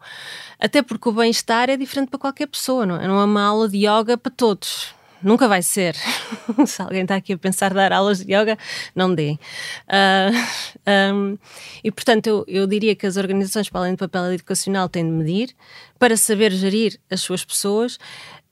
Até 0.59 0.81
porque 0.81 1.07
o 1.07 1.13
bem-estar 1.13 1.69
é 1.69 1.77
diferente 1.77 2.09
para 2.09 2.19
qualquer 2.19 2.47
pessoa, 2.47 2.85
não 2.85 2.97
é? 2.97 3.07
Não 3.07 3.17
é 3.17 3.23
uma 3.23 3.43
aula 3.43 3.69
de 3.69 3.77
yoga 3.77 4.17
para 4.17 4.31
todos 4.31 4.93
nunca 5.23 5.47
vai 5.47 5.61
ser. 5.61 5.95
Se 6.65 6.81
alguém 6.81 7.03
está 7.03 7.15
aqui 7.15 7.33
a 7.33 7.37
pensar 7.37 7.73
dar 7.73 7.91
aulas 7.93 8.23
de 8.23 8.33
yoga, 8.33 8.57
não 8.95 9.13
dê. 9.13 9.31
Uh, 9.31 9.37
ah, 10.85 11.13
um, 11.13 11.37
e 11.83 11.91
portanto, 11.91 12.27
eu, 12.27 12.45
eu, 12.47 12.67
diria 12.67 12.95
que 12.95 13.05
as 13.05 13.17
organizações, 13.17 13.69
para 13.69 13.81
além 13.81 13.93
do 13.93 13.97
papel 13.97 14.33
educacional, 14.33 14.89
têm 14.89 15.05
de 15.05 15.11
medir 15.11 15.55
para 15.99 16.17
saber 16.17 16.51
gerir 16.51 16.99
as 17.09 17.21
suas 17.21 17.45
pessoas. 17.45 17.97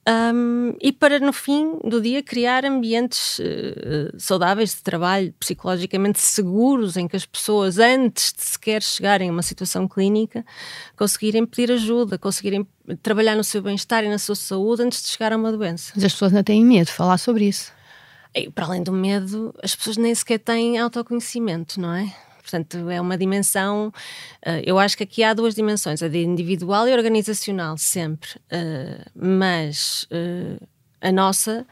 Um, 0.10 0.76
e 0.82 0.92
para, 0.92 1.20
no 1.20 1.32
fim 1.32 1.78
do 1.84 2.02
dia, 2.02 2.24
criar 2.24 2.66
ambientes 2.66 3.38
uh, 3.38 4.18
saudáveis 4.18 4.74
de 4.74 4.82
trabalho, 4.82 5.32
psicologicamente 5.40 6.20
seguros, 6.20 6.98
em 6.98 7.08
que 7.08 7.16
as 7.16 7.28
pessoas, 7.28 7.78
antes 7.78 8.34
de 8.34 8.42
sequer 8.42 8.82
chegarem 8.82 9.30
a 9.30 9.32
uma 9.32 9.44
situação 9.44 9.88
clínica, 9.88 10.44
conseguirem 10.98 11.46
pedir 11.46 11.72
ajuda, 11.72 12.18
conseguirem 12.18 12.68
trabalhar 13.04 13.36
no 13.36 13.44
seu 13.44 13.62
bem-estar 13.62 14.04
e 14.04 14.10
na 14.10 14.18
sua 14.18 14.36
saúde 14.36 14.82
antes 14.82 15.04
de 15.04 15.10
chegar 15.10 15.32
a 15.32 15.38
uma 15.38 15.52
doença. 15.52 15.94
Mas 15.96 16.06
as 16.06 16.14
pessoas 16.14 16.32
não 16.32 16.44
têm 16.44 16.66
medo 16.66 16.88
de 16.88 16.94
falar 16.94 17.20
sobre 17.20 17.48
isso. 17.48 17.72
E, 18.34 18.50
para 18.50 18.66
além 18.66 18.82
do 18.82 18.92
medo, 18.92 19.54
as 19.62 19.76
pessoas 19.76 19.98
nem 19.98 20.16
sequer 20.16 20.40
têm 20.40 20.80
autoconhecimento, 20.80 21.80
não 21.80 21.94
é? 21.94 22.12
Portanto, 22.50 22.90
é 22.90 23.00
uma 23.00 23.18
dimensão. 23.18 23.94
Uh, 24.46 24.62
eu 24.66 24.80
acho 24.80 24.98
que 24.98 25.04
aqui 25.04 25.24
há 25.24 25.34
duas 25.34 25.54
dimensões, 25.54 26.02
a 26.02 26.08
de 26.08 26.24
individual 26.24 26.88
e 26.88 26.94
organizacional, 26.94 27.78
sempre. 27.78 28.30
Uh, 28.52 29.06
mas 29.16 30.08
uh, 30.12 30.66
a 31.00 31.12
nossa 31.12 31.66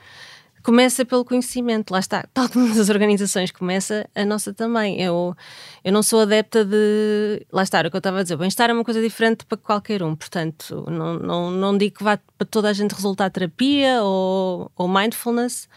começa 0.68 1.06
pelo 1.06 1.24
conhecimento, 1.24 1.92
lá 1.92 2.00
está, 2.00 2.26
tal 2.34 2.50
como 2.50 2.70
as 2.78 2.90
organizações 2.90 3.52
começa, 3.52 4.06
a 4.14 4.26
nossa 4.26 4.54
também. 4.54 5.02
Eu, 5.02 5.34
eu 5.82 5.94
não 5.94 6.04
sou 6.04 6.20
adepta 6.20 6.66
de. 6.66 7.46
Lá 7.52 7.64
está, 7.64 7.80
o 7.80 7.90
que 7.90 7.96
eu 7.96 8.00
estava 8.00 8.20
a 8.20 8.24
dizer, 8.24 8.36
bem-estar 8.36 8.70
é 8.70 8.74
uma 8.74 8.84
coisa 8.84 9.02
diferente 9.02 9.46
para 9.46 9.58
qualquer 9.58 10.04
um, 10.04 10.14
portanto, 10.14 10.86
não, 10.90 11.18
não, 11.18 11.52
não 11.52 11.78
digo 11.78 11.98
que 11.98 12.04
vá 12.04 12.20
para 12.38 12.46
toda 12.46 12.70
a 12.70 12.74
gente 12.74 12.94
resultar 12.94 13.30
terapia 13.30 14.04
ou, 14.04 14.70
ou 14.76 14.88
mindfulness 14.88 15.70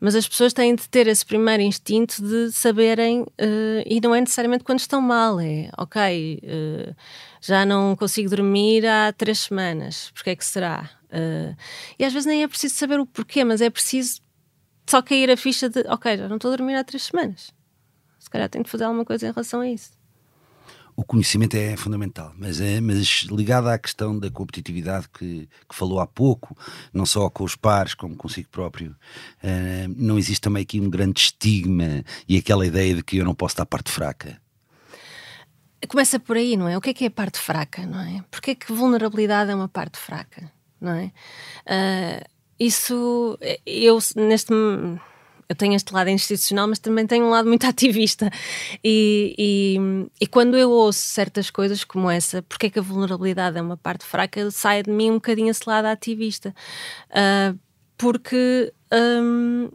mas 0.00 0.14
as 0.14 0.26
pessoas 0.26 0.52
têm 0.52 0.74
de 0.74 0.88
ter 0.88 1.06
esse 1.06 1.24
primeiro 1.24 1.62
instinto 1.62 2.22
de 2.22 2.50
saberem, 2.52 3.22
uh, 3.22 3.82
e 3.84 4.00
não 4.00 4.14
é 4.14 4.20
necessariamente 4.20 4.64
quando 4.64 4.78
estão 4.78 5.00
mal, 5.00 5.38
é 5.38 5.70
ok, 5.76 6.40
uh, 6.42 6.96
já 7.40 7.66
não 7.66 7.94
consigo 7.94 8.30
dormir 8.30 8.86
há 8.86 9.12
três 9.12 9.40
semanas, 9.40 10.10
porque 10.14 10.30
é 10.30 10.36
que 10.36 10.44
será? 10.44 10.90
Uh, 11.06 11.54
e 11.98 12.04
às 12.04 12.12
vezes 12.12 12.26
nem 12.26 12.42
é 12.42 12.48
preciso 12.48 12.74
saber 12.74 12.98
o 12.98 13.06
porquê, 13.06 13.44
mas 13.44 13.60
é 13.60 13.68
preciso 13.68 14.20
só 14.88 15.02
cair 15.02 15.30
a 15.30 15.36
ficha 15.36 15.68
de 15.68 15.80
ok, 15.80 16.16
já 16.16 16.28
não 16.28 16.36
estou 16.36 16.52
a 16.52 16.56
dormir 16.56 16.74
há 16.74 16.82
três 16.82 17.04
semanas. 17.04 17.52
Se 18.18 18.30
calhar 18.30 18.48
tenho 18.48 18.64
de 18.64 18.70
fazer 18.70 18.84
alguma 18.84 19.04
coisa 19.04 19.26
em 19.26 19.30
relação 19.30 19.60
a 19.60 19.68
isso 19.68 19.99
o 20.96 21.04
conhecimento 21.04 21.54
é 21.56 21.76
fundamental, 21.76 22.32
mas, 22.36 22.60
é, 22.60 22.80
mas 22.80 23.26
ligado 23.30 23.68
à 23.68 23.78
questão 23.78 24.18
da 24.18 24.30
competitividade 24.30 25.08
que, 25.08 25.48
que 25.68 25.74
falou 25.74 26.00
há 26.00 26.06
pouco, 26.06 26.56
não 26.92 27.06
só 27.06 27.28
com 27.30 27.44
os 27.44 27.56
pares, 27.56 27.94
como 27.94 28.16
consigo 28.16 28.48
próprio, 28.48 28.92
uh, 29.42 29.94
não 29.96 30.18
existe 30.18 30.40
também 30.40 30.62
aqui 30.62 30.80
um 30.80 30.90
grande 30.90 31.20
estigma 31.20 32.04
e 32.28 32.36
aquela 32.36 32.66
ideia 32.66 32.94
de 32.94 33.02
que 33.02 33.16
eu 33.16 33.24
não 33.24 33.34
posso 33.34 33.54
estar 33.54 33.66
parte 33.66 33.90
fraca? 33.90 34.40
Começa 35.88 36.20
por 36.20 36.36
aí, 36.36 36.56
não 36.56 36.68
é? 36.68 36.76
O 36.76 36.80
que 36.80 36.90
é 36.90 36.94
que 36.94 37.04
é 37.04 37.08
a 37.08 37.10
parte 37.10 37.38
fraca, 37.38 37.86
não 37.86 38.00
é? 38.00 38.22
Porque 38.30 38.50
é 38.50 38.54
que 38.54 38.72
vulnerabilidade 38.72 39.50
é 39.50 39.54
uma 39.54 39.68
parte 39.68 39.98
fraca, 39.98 40.52
não 40.80 40.92
é? 40.92 41.12
Uh, 41.66 42.30
isso, 42.58 43.38
eu 43.64 43.98
neste 44.16 44.52
eu 45.50 45.56
tenho 45.56 45.74
este 45.74 45.92
lado 45.92 46.08
institucional, 46.08 46.68
mas 46.68 46.78
também 46.78 47.04
tenho 47.08 47.26
um 47.26 47.30
lado 47.30 47.48
muito 47.48 47.66
ativista. 47.68 48.30
E, 48.84 49.34
e, 49.36 49.76
e, 50.20 50.26
quando 50.28 50.56
eu 50.56 50.70
ouço 50.70 51.00
certas 51.00 51.50
coisas 51.50 51.82
como 51.82 52.08
essa, 52.08 52.40
porque 52.42 52.66
é 52.66 52.70
que 52.70 52.78
a 52.78 52.82
vulnerabilidade 52.82 53.58
é 53.58 53.60
uma 53.60 53.76
parte 53.76 54.04
fraca, 54.04 54.48
sai 54.52 54.84
de 54.84 54.92
mim 54.92 55.10
um 55.10 55.14
bocadinho 55.14 55.50
esse 55.50 55.68
lado 55.68 55.86
ativista. 55.86 56.54
Uh, 57.10 57.58
porque. 57.98 58.72
Um, 58.92 59.68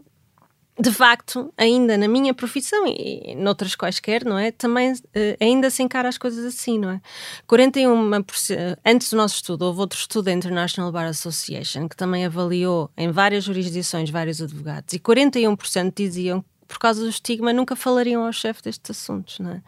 de 0.78 0.92
facto, 0.92 1.54
ainda 1.58 1.98
na 1.98 2.08
minha 2.08 2.34
profissão 2.34 2.86
e 2.86 3.34
noutras 3.36 3.76
quaisquer, 3.76 4.26
não 4.26 4.38
é? 4.38 4.52
Também 4.52 4.92
uh, 4.92 4.98
ainda 5.40 5.70
se 5.70 5.82
encara 5.82 6.10
as 6.10 6.18
coisas 6.18 6.44
assim, 6.44 6.78
não 6.78 6.90
é? 6.90 7.02
41%, 7.48 8.78
antes 8.86 9.10
do 9.10 9.16
nosso 9.16 9.36
estudo, 9.36 9.64
houve 9.64 9.80
outro 9.80 9.98
estudo 9.98 10.26
da 10.26 10.34
International 10.34 10.92
Bar 10.92 11.08
Association 11.08 11.88
que 11.88 11.96
também 11.96 12.26
avaliou 12.26 12.92
em 12.98 13.10
várias 13.10 13.46
jurisdições 13.46 14.10
vários 14.10 14.42
advogados 14.42 14.94
e 14.94 15.00
41% 15.00 15.94
diziam 15.96 16.42
que 16.42 16.48
por 16.68 16.80
causa 16.80 17.02
do 17.02 17.10
estigma 17.10 17.54
nunca 17.54 17.76
falariam 17.76 18.26
ao 18.26 18.34
chefe 18.34 18.64
destes 18.64 18.92
assuntos, 18.92 19.40
não 19.40 19.52
é? 19.52 19.62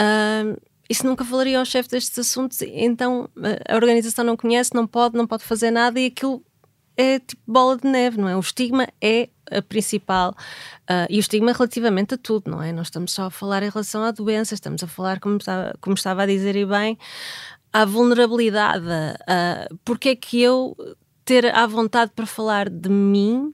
Uh, 0.00 0.60
e 0.88 0.94
se 0.94 1.04
nunca 1.04 1.24
falaria 1.24 1.58
ao 1.58 1.64
chefe 1.64 1.88
destes 1.90 2.18
assuntos, 2.18 2.60
então 2.62 3.28
a 3.68 3.74
organização 3.74 4.24
não 4.24 4.36
conhece, 4.36 4.74
não 4.74 4.86
pode, 4.86 5.16
não 5.16 5.26
pode 5.26 5.42
fazer 5.42 5.70
nada 5.70 5.98
e 5.98 6.06
aquilo 6.06 6.42
é 6.96 7.18
tipo 7.18 7.42
bola 7.46 7.76
de 7.76 7.86
neve, 7.88 8.18
não 8.18 8.28
é? 8.28 8.36
O 8.36 8.40
estigma 8.40 8.86
é 9.00 9.28
a 9.50 9.60
principal 9.62 10.30
uh, 10.82 11.06
e 11.10 11.18
o 11.18 11.20
estigma 11.20 11.52
relativamente 11.52 12.14
a 12.14 12.18
tudo, 12.18 12.50
não 12.50 12.62
é? 12.62 12.72
Nós 12.72 12.86
estamos 12.86 13.12
só 13.12 13.24
a 13.24 13.30
falar 13.30 13.62
em 13.62 13.68
relação 13.68 14.02
à 14.02 14.10
doença, 14.10 14.54
estamos 14.54 14.82
a 14.82 14.86
falar, 14.86 15.20
como 15.20 15.36
estava, 15.36 15.74
como 15.80 15.94
estava 15.94 16.22
a 16.22 16.26
dizer 16.26 16.56
e 16.56 16.64
bem, 16.64 16.98
à 17.72 17.84
vulnerabilidade. 17.84 18.86
Uh, 18.86 19.76
porque 19.84 20.10
é 20.10 20.16
que 20.16 20.40
eu 20.40 20.76
ter 21.24 21.54
à 21.54 21.66
vontade 21.66 22.12
para 22.14 22.26
falar 22.26 22.68
de 22.68 22.88
mim 22.88 23.52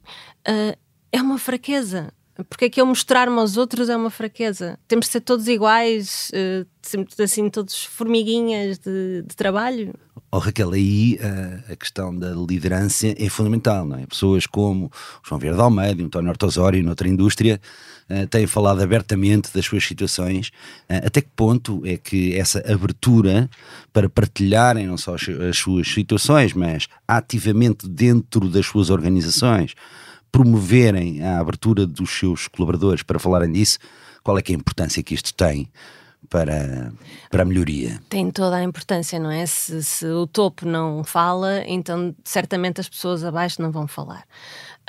uh, 0.48 0.78
é 1.12 1.22
uma 1.22 1.38
fraqueza? 1.38 2.12
Porque 2.48 2.66
é 2.66 2.70
que 2.70 2.80
eu 2.80 2.86
mostrar-me 2.86 3.38
aos 3.38 3.56
outros 3.56 3.88
é 3.88 3.96
uma 3.96 4.10
fraqueza? 4.10 4.78
Temos 4.88 5.06
de 5.06 5.12
ser 5.12 5.20
todos 5.20 5.46
iguais, 5.48 6.30
uh, 6.34 7.22
assim, 7.22 7.50
todos 7.50 7.84
formiguinhas 7.84 8.78
de, 8.78 9.22
de 9.22 9.36
trabalho? 9.36 9.94
Oh, 10.32 10.38
Raquel, 10.38 10.70
aí 10.70 11.18
uh, 11.20 11.72
a 11.72 11.76
questão 11.76 12.16
da 12.16 12.30
liderança 12.30 13.08
é 13.18 13.28
fundamental, 13.28 13.84
não 13.84 13.98
é? 13.98 14.06
Pessoas 14.06 14.46
como 14.46 14.88
João 15.26 15.40
Vieira 15.40 15.56
de 15.56 15.62
Almeida, 15.62 16.04
António 16.04 16.30
Ortosório, 16.30 16.84
noutra 16.84 17.08
indústria, 17.08 17.60
uh, 18.08 18.28
têm 18.28 18.46
falado 18.46 18.80
abertamente 18.80 19.52
das 19.52 19.64
suas 19.64 19.84
situações. 19.84 20.52
Uh, 20.88 21.04
até 21.04 21.20
que 21.20 21.30
ponto 21.34 21.84
é 21.84 21.96
que 21.96 22.36
essa 22.36 22.60
abertura 22.60 23.50
para 23.92 24.08
partilharem 24.08 24.86
não 24.86 24.96
só 24.96 25.16
as, 25.16 25.28
as 25.28 25.58
suas 25.58 25.88
situações, 25.88 26.54
mas 26.54 26.86
ativamente 27.08 27.88
dentro 27.88 28.48
das 28.48 28.66
suas 28.66 28.88
organizações, 28.88 29.74
promoverem 30.30 31.24
a 31.24 31.40
abertura 31.40 31.84
dos 31.84 32.08
seus 32.08 32.46
colaboradores 32.46 33.02
para 33.02 33.18
falarem 33.18 33.50
disso, 33.50 33.80
qual 34.22 34.38
é 34.38 34.42
é 34.46 34.52
a 34.52 34.54
importância 34.54 35.02
que 35.02 35.12
isto 35.12 35.34
tem 35.34 35.68
para, 36.28 36.92
para 37.30 37.42
a 37.42 37.44
melhoria. 37.44 38.00
Tem 38.08 38.30
toda 38.30 38.56
a 38.56 38.62
importância, 38.62 39.18
não 39.18 39.30
é? 39.30 39.44
Se, 39.46 39.82
se, 39.82 40.06
o 40.06 40.26
topo 40.26 40.66
não 40.66 41.02
fala, 41.02 41.62
então 41.66 42.14
certamente 42.24 42.80
as 42.80 42.88
pessoas 42.88 43.24
abaixo 43.24 43.60
não 43.60 43.70
vão 43.70 43.88
falar. 43.88 44.24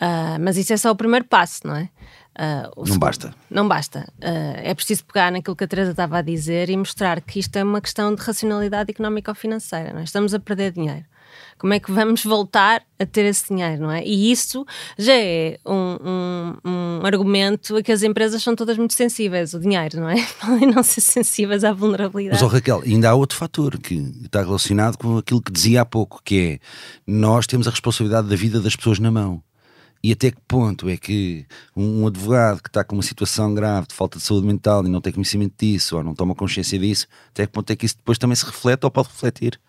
Uh, 0.01 0.39
mas 0.39 0.57
isso 0.57 0.73
é 0.73 0.77
só 0.77 0.91
o 0.91 0.95
primeiro 0.95 1.25
passo, 1.25 1.65
não 1.65 1.75
é? 1.75 1.89
Uh, 2.37 2.71
não 2.77 2.85
segundo, 2.85 2.99
basta. 2.99 3.35
Não 3.49 3.67
basta. 3.67 4.07
Uh, 4.19 4.57
é 4.63 4.73
preciso 4.73 5.05
pegar 5.05 5.31
naquilo 5.31 5.55
que 5.55 5.63
a 5.63 5.67
Teresa 5.67 5.91
estava 5.91 6.17
a 6.17 6.21
dizer 6.21 6.69
e 6.69 6.77
mostrar 6.77 7.21
que 7.21 7.39
isto 7.39 7.55
é 7.55 7.63
uma 7.63 7.81
questão 7.81 8.13
de 8.13 8.21
racionalidade 8.21 8.91
económica 8.91 9.31
ou 9.31 9.35
financeira. 9.35 9.93
Não 9.93 9.99
é? 9.99 10.03
Estamos 10.03 10.33
a 10.33 10.39
perder 10.39 10.71
dinheiro. 10.71 11.05
Como 11.61 11.75
é 11.75 11.79
que 11.79 11.91
vamos 11.91 12.23
voltar 12.23 12.81
a 12.97 13.05
ter 13.05 13.23
esse 13.23 13.53
dinheiro, 13.53 13.83
não 13.83 13.91
é? 13.91 14.03
E 14.03 14.31
isso 14.31 14.65
já 14.97 15.13
é 15.13 15.59
um, 15.63 15.97
um, 16.03 16.57
um 16.65 17.05
argumento 17.05 17.77
a 17.77 17.83
que 17.83 17.91
as 17.91 18.01
empresas 18.01 18.41
são 18.41 18.55
todas 18.55 18.75
muito 18.79 18.95
sensíveis, 18.95 19.53
o 19.53 19.59
dinheiro, 19.59 19.99
não 19.99 20.09
é? 20.09 20.15
Podem 20.41 20.71
não 20.71 20.81
ser 20.81 21.01
sensíveis 21.01 21.63
à 21.63 21.71
vulnerabilidade. 21.71 22.41
Mas, 22.41 22.51
oh, 22.51 22.51
Raquel, 22.51 22.81
ainda 22.83 23.11
há 23.11 23.13
outro 23.13 23.37
fator 23.37 23.77
que 23.77 23.93
está 24.23 24.41
relacionado 24.41 24.97
com 24.97 25.19
aquilo 25.19 25.39
que 25.39 25.51
dizia 25.51 25.81
há 25.83 25.85
pouco, 25.85 26.19
que 26.25 26.39
é 26.39 26.59
nós 27.05 27.45
temos 27.45 27.67
a 27.67 27.69
responsabilidade 27.69 28.27
da 28.27 28.35
vida 28.35 28.59
das 28.59 28.75
pessoas 28.75 28.97
na 28.97 29.11
mão. 29.11 29.43
E 30.03 30.11
até 30.11 30.31
que 30.31 30.41
ponto 30.47 30.89
é 30.89 30.97
que 30.97 31.45
um 31.77 32.07
advogado 32.07 32.63
que 32.63 32.69
está 32.69 32.83
com 32.83 32.95
uma 32.95 33.03
situação 33.03 33.53
grave 33.53 33.85
de 33.85 33.93
falta 33.93 34.17
de 34.17 34.23
saúde 34.23 34.47
mental 34.47 34.83
e 34.83 34.89
não 34.89 34.99
tem 34.99 35.13
conhecimento 35.13 35.53
disso 35.59 35.95
ou 35.95 36.03
não 36.03 36.15
toma 36.15 36.33
consciência 36.33 36.79
disso, 36.79 37.05
até 37.29 37.45
que 37.45 37.51
ponto 37.51 37.69
é 37.69 37.75
que 37.75 37.85
isso 37.85 37.97
depois 37.97 38.17
também 38.17 38.35
se 38.35 38.47
reflete 38.47 38.83
ou 38.83 38.89
pode 38.89 39.09
refletir 39.09 39.61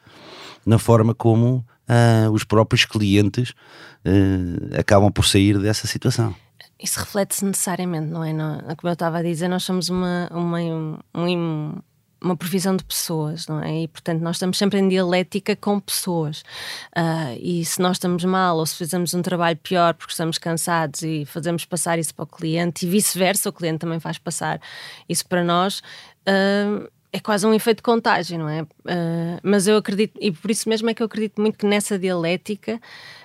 na 0.64 0.78
forma 0.78 1.14
como 1.14 1.64
uh, 1.92 2.30
os 2.32 2.44
próprios 2.44 2.84
clientes 2.84 3.50
uh, 3.50 4.78
acabam 4.78 5.12
por 5.12 5.26
sair 5.26 5.58
dessa 5.58 5.87
situação? 5.87 6.34
Isso 6.82 6.99
reflete-se 6.99 7.44
necessariamente, 7.44 8.08
não 8.08 8.25
é? 8.25 8.32
Como 8.76 8.88
eu 8.88 8.92
estava 8.92 9.18
a 9.18 9.22
dizer, 9.22 9.49
nós 9.49 9.62
somos 9.62 9.88
uma, 9.88 10.28
uma, 10.32 10.58
um, 10.58 10.99
um 11.14 11.82
uma 12.22 12.37
provisão 12.37 12.76
de 12.76 12.84
pessoas, 12.84 13.46
não 13.46 13.61
é? 13.61 13.82
E 13.82 13.88
portanto 13.88 14.20
nós 14.20 14.37
estamos 14.37 14.56
sempre 14.56 14.78
em 14.78 14.88
dialética 14.88 15.56
com 15.56 15.80
pessoas. 15.80 16.42
Uh, 16.96 17.37
e 17.40 17.64
se 17.64 17.80
nós 17.80 17.96
estamos 17.96 18.25
mal 18.25 18.56
ou 18.56 18.64
se 18.64 18.76
fazemos 18.76 19.12
um 19.12 19.22
trabalho 19.22 19.58
pior 19.58 19.94
porque 19.94 20.12
estamos 20.12 20.38
cansados 20.38 21.02
e 21.02 21.25
fazemos 21.26 21.64
passar 21.64 21.99
isso 21.99 22.14
para 22.14 22.22
o 22.22 22.26
cliente 22.26 22.87
e 22.87 22.88
vice-versa, 22.88 23.49
o 23.49 23.52
cliente 23.52 23.80
também 23.80 23.99
faz 23.99 24.18
passar 24.18 24.61
isso 25.08 25.26
para 25.26 25.42
nós. 25.42 25.82
Uh, 26.28 26.88
é 27.12 27.21
quase 27.21 27.47
um 27.47 27.52
efeito 27.52 27.78
de 27.78 27.83
contágio, 27.83 28.38
não 28.38 28.49
é? 28.49 28.62
Uh, 28.62 29.38
mas 29.42 29.66
eu 29.66 29.76
acredito, 29.76 30.19
e 30.21 30.33
por 30.33 30.50
isso 30.50 30.69
mesmo 30.69 30.88
é 30.88 30.95
que 30.95 31.02
eu 31.02 31.07
acredito 31.07 31.40
muito 31.40 31.59
que 31.59 31.66
nessa 31.66 31.99
dialética 31.99 32.81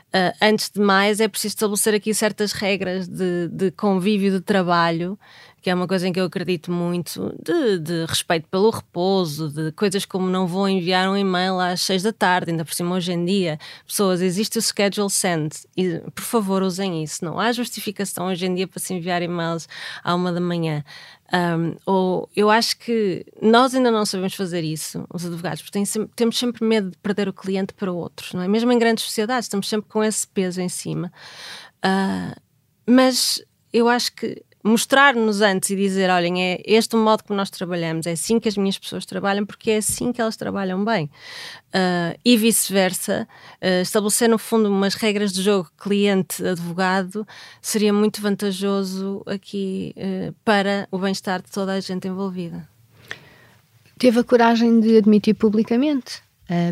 Uh, 0.07 0.31
antes 0.41 0.69
de 0.69 0.79
mais, 0.79 1.19
é 1.19 1.27
preciso 1.27 1.55
estabelecer 1.55 1.93
aqui 1.93 2.13
certas 2.13 2.53
regras 2.53 3.09
de, 3.09 3.49
de, 3.49 3.71
convívio 3.71 4.31
de 4.31 4.39
trabalho, 4.39 5.19
que 5.61 5.69
é 5.69 5.75
uma 5.75 5.87
coisa 5.87 6.07
em 6.07 6.13
que 6.13 6.19
eu 6.19 6.25
acredito 6.25 6.71
muito, 6.71 7.35
de, 7.43 7.79
de, 7.79 8.05
respeito 8.05 8.47
pelo 8.49 8.69
repouso, 8.69 9.49
de 9.49 9.71
coisas 9.71 10.05
como 10.05 10.29
não 10.29 10.47
vou 10.47 10.69
enviar 10.69 11.09
um 11.09 11.17
e-mail 11.17 11.59
às 11.59 11.81
seis 11.81 12.03
da 12.03 12.13
tarde, 12.13 12.51
ainda 12.51 12.63
por 12.63 12.73
cima 12.73 12.95
hoje 12.95 13.11
em 13.11 13.25
dia. 13.25 13.59
Pessoas, 13.85 14.21
existe 14.21 14.57
o 14.57 14.61
schedule 14.61 15.09
send, 15.09 15.53
e 15.75 15.99
por 16.13 16.23
favor 16.23 16.61
usem 16.61 17.03
isso. 17.03 17.25
Não 17.25 17.39
há 17.39 17.51
justificação 17.51 18.27
hoje 18.27 18.45
em 18.45 18.55
dia 18.55 18.67
para 18.67 18.79
se 18.79 18.93
enviar 18.93 19.21
e-mails 19.21 19.67
à 20.03 20.13
uma 20.13 20.31
da 20.31 20.39
manhã. 20.39 20.83
Um, 21.33 21.75
ou 21.85 22.29
eu 22.35 22.49
acho 22.49 22.77
que 22.77 23.25
nós 23.41 23.75
ainda 23.75 23.91
não 23.91 24.05
sabemos 24.05 24.33
fazer 24.33 24.63
isso, 24.63 25.05
os 25.13 25.25
advogados, 25.25 25.61
porque 25.61 25.85
sempre, 25.85 26.09
temos 26.15 26.37
sempre 26.37 26.65
medo 26.65 26.91
de 26.91 26.97
perder 26.99 27.27
o 27.27 27.33
cliente 27.33 27.73
para 27.73 27.91
outros, 27.91 28.31
não 28.31 28.41
é? 28.41 28.47
Mesmo 28.47 28.71
em 28.71 28.79
grandes 28.79 29.03
sociedades, 29.03 29.45
estamos 29.45 29.67
sempre 29.67 29.89
com 29.89 30.01
esse 30.03 30.25
peso 30.25 30.61
em 30.61 30.69
cima. 30.69 31.11
Uh, 31.83 32.39
mas 32.89 33.43
eu 33.73 33.89
acho 33.89 34.13
que 34.13 34.41
mostrar-nos 34.67 35.41
antes 35.41 35.69
e 35.69 35.75
dizer: 35.75 36.09
olhem, 36.09 36.43
é 36.43 36.61
este 36.65 36.95
o 36.95 36.99
modo 36.99 37.23
como 37.23 37.37
nós 37.37 37.49
trabalhamos, 37.49 38.05
é 38.05 38.11
assim 38.11 38.39
que 38.39 38.47
as 38.47 38.57
minhas 38.57 38.77
pessoas 38.77 39.05
trabalham, 39.05 39.45
porque 39.45 39.71
é 39.71 39.77
assim 39.77 40.11
que 40.11 40.21
elas 40.21 40.35
trabalham 40.35 40.83
bem. 40.83 41.09
Uh, 41.67 42.17
e 42.23 42.37
vice-versa, 42.37 43.27
uh, 43.61 43.81
estabelecer 43.81 44.29
no 44.29 44.37
fundo 44.37 44.69
umas 44.69 44.93
regras 44.95 45.33
de 45.33 45.41
jogo 45.41 45.69
cliente-advogado 45.77 47.27
seria 47.61 47.91
muito 47.91 48.21
vantajoso 48.21 49.23
aqui 49.25 49.93
uh, 49.97 50.33
para 50.45 50.87
o 50.91 50.97
bem-estar 50.97 51.41
de 51.41 51.51
toda 51.51 51.73
a 51.73 51.79
gente 51.79 52.07
envolvida. 52.07 52.67
Teve 53.97 54.19
a 54.19 54.23
coragem 54.23 54.79
de 54.79 54.97
admitir 54.97 55.33
publicamente 55.33 56.21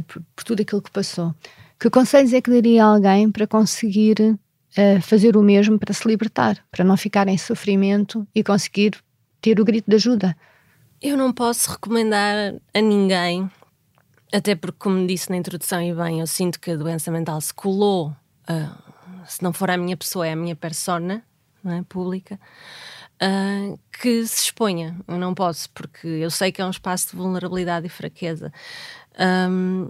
por, 0.07 0.21
por 0.35 0.43
tudo 0.43 0.61
aquilo 0.61 0.81
que 0.81 0.91
passou. 0.91 1.33
Que 1.79 1.89
conselhos 1.89 2.33
é 2.33 2.39
que 2.39 2.51
daria 2.51 2.85
a 2.85 2.87
alguém 2.87 3.31
para 3.31 3.47
conseguir 3.47 4.37
uh, 4.77 5.01
fazer 5.01 5.35
o 5.37 5.41
mesmo 5.41 5.79
para 5.79 5.93
se 5.93 6.07
libertar, 6.07 6.63
para 6.71 6.83
não 6.83 6.97
ficar 6.97 7.27
em 7.27 7.37
sofrimento 7.37 8.27
e 8.33 8.43
conseguir 8.43 8.95
ter 9.41 9.59
o 9.59 9.65
grito 9.65 9.89
de 9.89 9.95
ajuda. 9.95 10.35
Eu 11.01 11.17
não 11.17 11.31
posso 11.31 11.71
recomendar 11.71 12.55
a 12.73 12.81
ninguém, 12.81 13.49
até 14.33 14.55
porque, 14.55 14.77
como 14.79 15.05
disse 15.05 15.29
na 15.29 15.37
introdução, 15.37 15.81
e 15.81 15.93
bem, 15.93 16.19
eu 16.19 16.27
sinto 16.27 16.59
que 16.59 16.71
a 16.71 16.75
doença 16.75 17.11
mental 17.11 17.39
se 17.41 17.53
colou, 17.53 18.09
uh, 18.49 19.25
se 19.27 19.43
não 19.43 19.53
for 19.53 19.69
a 19.69 19.77
minha 19.77 19.97
pessoa, 19.97 20.27
é 20.27 20.33
a 20.33 20.35
minha 20.35 20.55
persona 20.55 21.23
é, 21.65 21.81
pública. 21.83 22.39
Uh, 23.15 23.79
que 24.01 24.25
se 24.27 24.43
exponha. 24.43 24.97
Eu 25.07 25.17
não 25.17 25.33
posso, 25.33 25.69
porque 25.69 26.05
eu 26.05 26.29
sei 26.29 26.51
que 26.51 26.61
é 26.61 26.65
um 26.65 26.69
espaço 26.69 27.11
de 27.11 27.15
vulnerabilidade 27.15 27.87
e 27.87 27.89
fraqueza. 27.89 28.51
Um, 29.17 29.89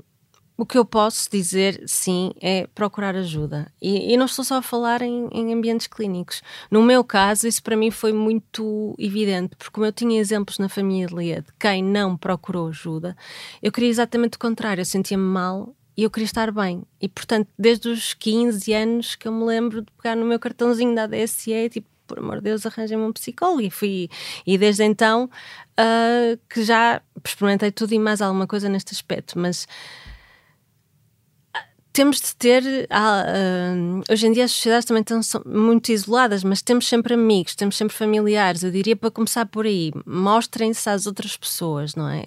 o 0.57 0.65
que 0.65 0.77
eu 0.77 0.85
posso 0.85 1.29
dizer, 1.29 1.83
sim, 1.85 2.31
é 2.41 2.67
procurar 2.73 3.15
ajuda. 3.15 3.71
E, 3.81 4.13
e 4.13 4.17
não 4.17 4.25
estou 4.25 4.45
só 4.45 4.57
a 4.57 4.61
falar 4.61 5.01
em, 5.01 5.27
em, 5.31 5.53
ambientes 5.53 5.87
clínicos. 5.87 6.41
No 6.71 6.81
meu 6.81 7.03
caso, 7.03 7.47
isso 7.47 7.61
para 7.61 7.75
mim 7.75 7.91
foi 7.91 8.13
muito 8.13 8.95
evidente, 8.97 9.55
porque 9.57 9.71
como 9.73 9.85
eu 9.85 9.91
tinha 9.91 10.19
exemplos 10.19 10.57
na 10.57 10.69
família 10.69 11.41
de 11.41 11.51
quem 11.59 11.83
não 11.83 12.15
procurou 12.15 12.69
ajuda, 12.69 13.17
eu 13.61 13.71
queria 13.71 13.89
exatamente 13.89 14.35
o 14.37 14.39
contrário. 14.39 14.81
Eu 14.81 14.85
sentia-me 14.85 15.23
mal 15.23 15.75
e 15.97 16.03
eu 16.03 16.09
queria 16.09 16.25
estar 16.25 16.51
bem. 16.51 16.83
E, 17.01 17.09
portanto, 17.09 17.49
desde 17.57 17.89
os 17.89 18.13
15 18.13 18.73
anos 18.73 19.15
que 19.15 19.27
eu 19.27 19.31
me 19.31 19.43
lembro 19.43 19.81
de 19.81 19.91
pegar 19.91 20.15
no 20.15 20.25
meu 20.25 20.39
cartãozinho 20.39 20.95
da 20.95 21.03
ADSE, 21.03 21.69
tipo, 21.69 21.87
por 22.07 22.19
amor 22.19 22.37
de 22.37 22.43
Deus, 22.43 22.65
arranjem-me 22.65 23.03
um 23.03 23.11
psicólogo. 23.11 23.61
E 23.61 23.69
fui. 23.69 24.09
E 24.45 24.57
desde 24.57 24.83
então 24.83 25.29
uh, 25.79 26.39
que 26.49 26.63
já 26.63 27.01
experimentei 27.25 27.71
tudo 27.71 27.93
e 27.93 27.99
mais 27.99 28.21
alguma 28.21 28.47
coisa 28.47 28.69
neste 28.69 28.93
aspecto. 28.93 29.37
Mas 29.39 29.67
temos 31.95 32.19
de 32.19 32.35
ter. 32.35 32.61
Uh, 32.91 34.03
hoje 34.11 34.27
em 34.27 34.33
dia 34.33 34.43
as 34.43 34.51
sociedades 34.51 34.85
também 34.85 35.01
estão 35.01 35.21
muito 35.45 35.93
isoladas, 35.93 36.43
mas 36.43 36.61
temos 36.61 36.87
sempre 36.89 37.13
amigos, 37.13 37.55
temos 37.55 37.77
sempre 37.77 37.95
familiares. 37.95 38.63
Eu 38.63 38.71
diria 38.71 38.97
para 38.97 39.09
começar 39.09 39.45
por 39.45 39.65
aí, 39.65 39.93
mostrem-se 40.05 40.89
às 40.89 41.07
outras 41.07 41.37
pessoas, 41.37 41.95
não 41.95 42.09
é? 42.09 42.25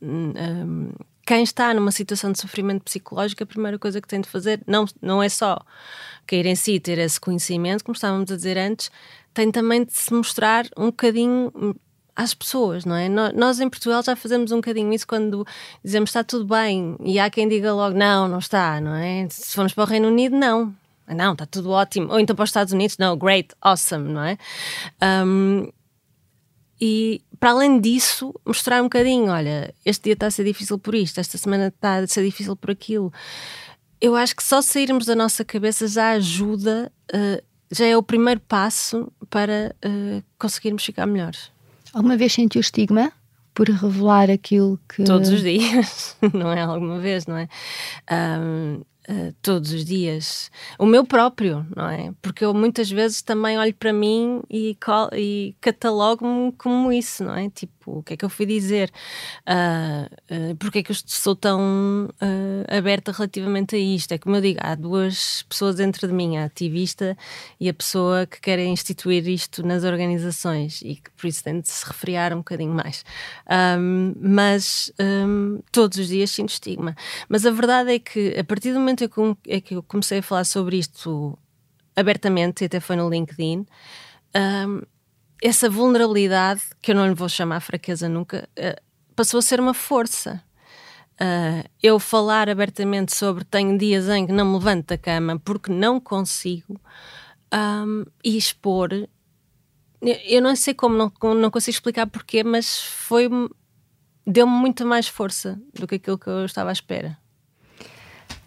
Uh, 0.00 0.94
quem 1.26 1.42
está 1.42 1.74
numa 1.74 1.92
situação 1.92 2.32
de 2.32 2.40
sofrimento 2.40 2.84
psicológico, 2.84 3.42
a 3.42 3.46
primeira 3.46 3.78
coisa 3.78 4.00
que 4.00 4.08
tem 4.08 4.20
de 4.20 4.28
fazer 4.28 4.62
não, 4.66 4.86
não 5.00 5.22
é 5.22 5.28
só 5.28 5.60
cair 6.26 6.46
em 6.46 6.56
si, 6.56 6.80
ter 6.80 6.98
esse 6.98 7.20
conhecimento, 7.20 7.84
como 7.84 7.94
estávamos 7.94 8.32
a 8.32 8.36
dizer 8.36 8.56
antes, 8.56 8.90
tem 9.34 9.50
também 9.50 9.84
de 9.84 9.92
se 9.92 10.12
mostrar 10.12 10.66
um 10.76 10.86
bocadinho 10.86 11.52
às 12.14 12.34
pessoas, 12.34 12.84
não 12.84 12.94
é? 12.94 13.08
Nós 13.08 13.60
em 13.60 13.68
Portugal 13.68 14.02
já 14.02 14.14
fazemos 14.14 14.52
um 14.52 14.56
bocadinho 14.56 14.92
isso 14.92 15.06
quando 15.06 15.46
dizemos 15.84 16.10
está 16.10 16.22
tudo 16.22 16.44
bem 16.44 16.96
e 17.00 17.18
há 17.18 17.30
quem 17.30 17.48
diga 17.48 17.72
logo 17.72 17.96
não, 17.96 18.28
não 18.28 18.38
está, 18.38 18.80
não 18.80 18.94
é? 18.94 19.26
Se 19.30 19.54
formos 19.54 19.72
para 19.72 19.84
o 19.84 19.86
Reino 19.86 20.08
Unido, 20.08 20.36
não. 20.36 20.74
Não, 21.08 21.32
está 21.32 21.46
tudo 21.46 21.70
ótimo. 21.70 22.12
Ou 22.12 22.20
então 22.20 22.34
para 22.34 22.44
os 22.44 22.50
Estados 22.50 22.72
Unidos, 22.72 22.96
não, 22.98 23.16
great, 23.16 23.54
awesome, 23.60 24.08
não 24.08 24.22
é? 24.22 24.38
Um, 25.02 25.68
e 26.80 27.22
para 27.38 27.50
além 27.50 27.80
disso, 27.80 28.34
mostrar 28.44 28.80
um 28.80 28.86
bocadinho: 28.86 29.30
olha, 29.30 29.74
este 29.84 30.04
dia 30.04 30.12
está 30.14 30.26
a 30.26 30.30
ser 30.30 30.44
difícil 30.44 30.78
por 30.78 30.94
isto, 30.94 31.18
esta 31.20 31.38
semana 31.38 31.68
está 31.68 31.96
a 31.96 32.06
ser 32.06 32.24
difícil 32.24 32.56
por 32.56 32.70
aquilo. 32.70 33.12
Eu 34.00 34.16
acho 34.16 34.34
que 34.34 34.42
só 34.42 34.60
sairmos 34.60 35.06
da 35.06 35.14
nossa 35.14 35.44
cabeça 35.44 35.86
já 35.86 36.10
ajuda, 36.10 36.90
uh, 37.14 37.42
já 37.70 37.86
é 37.86 37.96
o 37.96 38.02
primeiro 38.02 38.40
passo 38.40 39.12
para 39.30 39.74
uh, 39.84 40.22
conseguirmos 40.38 40.84
ficar 40.84 41.06
melhores. 41.06 41.52
Alguma 41.92 42.16
vez 42.16 42.32
sentiu 42.32 42.60
estigma 42.60 43.12
por 43.54 43.68
revelar 43.68 44.30
aquilo 44.30 44.78
que. 44.88 45.04
Todos 45.04 45.28
os 45.28 45.42
dias, 45.42 46.16
não 46.32 46.52
é 46.52 46.62
alguma 46.62 46.98
vez, 46.98 47.26
não 47.26 47.36
é? 47.36 47.48
Um, 48.10 48.82
uh, 49.08 49.34
todos 49.42 49.72
os 49.72 49.84
dias. 49.84 50.50
O 50.78 50.86
meu 50.86 51.04
próprio, 51.04 51.66
não 51.74 51.88
é? 51.88 52.12
Porque 52.20 52.44
eu 52.44 52.54
muitas 52.54 52.90
vezes 52.90 53.22
também 53.22 53.58
olho 53.58 53.74
para 53.74 53.92
mim 53.92 54.42
e, 54.50 54.76
e 55.14 55.54
catalogo-me 55.60 56.52
como 56.52 56.92
isso, 56.92 57.24
não 57.24 57.34
é? 57.34 57.48
Tipo, 57.50 57.72
Tipo, 57.82 57.98
o 57.98 58.02
que 58.02 58.14
é 58.14 58.16
que 58.16 58.24
eu 58.24 58.28
fui 58.28 58.46
dizer? 58.46 58.92
Uh, 59.40 60.52
uh, 60.52 60.56
porque 60.56 60.78
é 60.78 60.82
que 60.84 60.92
eu 60.92 60.96
sou 61.04 61.34
tão 61.34 62.08
uh, 62.08 62.76
aberta 62.76 63.10
relativamente 63.10 63.74
a 63.74 63.78
isto? 63.78 64.12
É 64.12 64.18
como 64.18 64.36
eu 64.36 64.40
digo, 64.40 64.60
há 64.62 64.76
duas 64.76 65.42
pessoas 65.48 65.76
dentro 65.76 66.06
de 66.06 66.14
mim, 66.14 66.36
a 66.36 66.44
ativista 66.44 67.16
e 67.58 67.68
a 67.68 67.74
pessoa 67.74 68.24
que 68.24 68.40
quer 68.40 68.60
instituir 68.60 69.26
isto 69.28 69.66
nas 69.66 69.82
organizações 69.82 70.80
e 70.82 70.94
que 70.94 71.10
por 71.10 71.26
isso 71.26 71.42
tem 71.42 71.60
de 71.60 71.68
se 71.68 71.84
refriar 71.84 72.32
um 72.32 72.38
bocadinho 72.38 72.72
mais. 72.72 73.04
Um, 73.50 74.14
mas 74.20 74.92
um, 75.00 75.60
todos 75.72 75.98
os 75.98 76.06
dias 76.06 76.30
sinto 76.30 76.50
estigma. 76.50 76.94
Mas 77.28 77.44
a 77.44 77.50
verdade 77.50 77.92
é 77.92 77.98
que 77.98 78.38
a 78.38 78.44
partir 78.44 78.72
do 78.72 78.78
momento 78.78 78.91
em 78.92 79.60
que 79.60 79.74
eu 79.74 79.82
comecei 79.82 80.18
a 80.18 80.22
falar 80.22 80.44
sobre 80.44 80.76
isto 80.76 81.38
abertamente, 81.94 82.62
e 82.62 82.66
até 82.66 82.80
foi 82.80 82.96
no 82.96 83.08
LinkedIn, 83.08 83.66
um, 84.36 84.82
essa 85.42 85.68
vulnerabilidade, 85.68 86.62
que 86.80 86.92
eu 86.92 86.94
não 86.94 87.06
lhe 87.06 87.14
vou 87.14 87.28
chamar 87.28 87.60
fraqueza 87.60 88.08
nunca, 88.08 88.48
uh, 88.58 88.80
passou 89.14 89.38
a 89.38 89.42
ser 89.42 89.60
uma 89.60 89.74
força. 89.74 90.42
Uh, 91.20 91.68
eu 91.82 91.98
falar 92.00 92.48
abertamente 92.48 93.14
sobre 93.14 93.44
tenho 93.44 93.76
dias 93.76 94.08
em 94.08 94.26
que 94.26 94.32
não 94.32 94.46
me 94.46 94.54
levanto 94.54 94.88
da 94.88 94.98
cama 94.98 95.38
porque 95.38 95.70
não 95.70 96.00
consigo 96.00 96.80
um, 97.52 98.04
e 98.24 98.36
expor. 98.36 98.90
Eu 100.00 100.42
não 100.42 100.56
sei 100.56 100.74
como, 100.74 100.96
não, 100.96 101.34
não 101.34 101.50
consigo 101.50 101.74
explicar 101.74 102.06
porquê, 102.06 102.42
mas 102.42 102.80
foi 102.82 103.28
deu-me 104.26 104.52
muito 104.52 104.86
mais 104.86 105.06
força 105.06 105.60
do 105.74 105.86
que 105.86 105.96
aquilo 105.96 106.18
que 106.18 106.28
eu 106.28 106.44
estava 106.44 106.70
à 106.70 106.72
espera. 106.72 107.18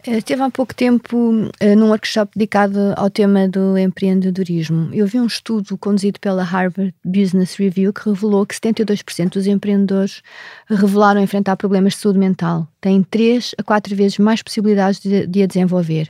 Esteve 0.07 0.43
há 0.43 0.51
pouco 0.51 0.75
tempo 0.75 1.17
uh, 1.17 1.75
num 1.75 1.87
workshop 1.87 2.31
dedicado 2.35 2.93
ao 2.95 3.09
tema 3.09 3.47
do 3.47 3.75
empreendedorismo. 3.75 4.93
Eu 4.93 5.07
vi 5.07 5.19
um 5.19 5.25
estudo 5.25 5.75
conduzido 5.79 6.19
pela 6.19 6.43
Harvard 6.43 6.93
Business 7.03 7.55
Review 7.55 7.91
que 7.91 8.07
revelou 8.07 8.45
que 8.45 8.53
72% 8.53 9.29
dos 9.29 9.47
empreendedores 9.47 10.21
revelaram 10.69 11.19
enfrentar 11.19 11.55
problemas 11.55 11.93
de 11.93 11.99
saúde 12.01 12.19
mental. 12.19 12.67
Têm 12.79 13.01
3 13.01 13.55
a 13.57 13.63
4 13.63 13.95
vezes 13.95 14.19
mais 14.19 14.43
possibilidades 14.43 14.99
de, 14.99 15.25
de 15.25 15.41
a 15.41 15.47
desenvolver. 15.47 16.07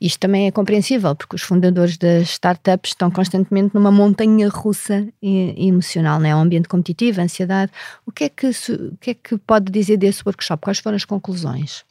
Isto 0.00 0.20
também 0.20 0.46
é 0.46 0.50
compreensível, 0.50 1.14
porque 1.14 1.36
os 1.36 1.42
fundadores 1.42 1.98
das 1.98 2.30
startups 2.30 2.92
estão 2.92 3.10
constantemente 3.10 3.74
numa 3.74 3.92
montanha 3.92 4.48
russa 4.48 5.06
emocional, 5.20 6.18
né? 6.18 6.34
um 6.34 6.40
ambiente 6.40 6.70
competitivo, 6.70 7.20
ansiedade. 7.20 7.70
O 8.06 8.10
que, 8.10 8.24
é 8.24 8.28
que, 8.30 8.46
o 8.48 8.96
que 8.98 9.10
é 9.10 9.14
que 9.14 9.36
pode 9.36 9.70
dizer 9.70 9.98
desse 9.98 10.22
workshop? 10.24 10.62
Quais 10.62 10.78
foram 10.78 10.96
as 10.96 11.04
conclusões? 11.04 11.84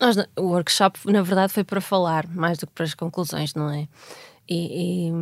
Nós, 0.00 0.16
o 0.36 0.42
workshop, 0.42 1.00
na 1.10 1.22
verdade, 1.22 1.52
foi 1.52 1.64
para 1.64 1.80
falar, 1.80 2.26
mais 2.28 2.58
do 2.58 2.66
que 2.66 2.72
para 2.72 2.84
as 2.84 2.94
conclusões, 2.94 3.54
não 3.54 3.70
é? 3.70 3.88
E, 4.48 5.08
e, 5.08 5.12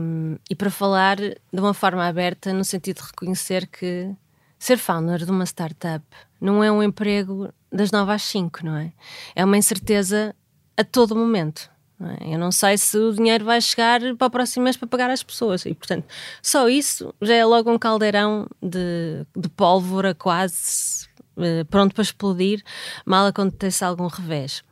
e, 0.50 0.54
para 0.54 0.70
falar 0.70 1.16
de 1.16 1.36
uma 1.60 1.74
forma 1.74 2.06
aberta, 2.06 2.52
no 2.52 2.64
sentido 2.64 3.00
de 3.00 3.08
reconhecer 3.08 3.66
que 3.66 4.14
ser 4.58 4.78
founder 4.78 5.24
de 5.24 5.30
uma 5.30 5.44
startup 5.44 6.04
não 6.40 6.62
é 6.62 6.70
um 6.70 6.82
emprego 6.82 7.52
das 7.72 7.90
9 7.90 8.12
às 8.12 8.22
5, 8.22 8.64
não 8.64 8.76
é? 8.76 8.92
É 9.34 9.44
uma 9.44 9.56
incerteza 9.56 10.34
a 10.76 10.84
todo 10.84 11.16
momento. 11.16 11.68
Não 11.98 12.10
é? 12.10 12.34
Eu 12.34 12.38
não 12.38 12.52
sei 12.52 12.78
se 12.78 12.96
o 12.96 13.12
dinheiro 13.12 13.44
vai 13.44 13.60
chegar 13.60 14.00
para 14.16 14.26
o 14.26 14.30
próximo 14.30 14.64
mês 14.64 14.76
para 14.76 14.86
pagar 14.86 15.10
as 15.10 15.22
pessoas. 15.22 15.64
E, 15.64 15.74
portanto, 15.74 16.04
só 16.42 16.68
isso 16.68 17.12
já 17.20 17.34
é 17.34 17.44
logo 17.44 17.70
um 17.72 17.78
caldeirão 17.78 18.46
de, 18.62 19.26
de 19.34 19.48
pólvora 19.48 20.14
quase 20.14 21.08
eh, 21.38 21.64
pronto 21.64 21.94
para 21.94 22.02
explodir, 22.02 22.62
mal 23.04 23.26
acontece 23.26 23.84
algum 23.84 24.06
revés. 24.06 24.64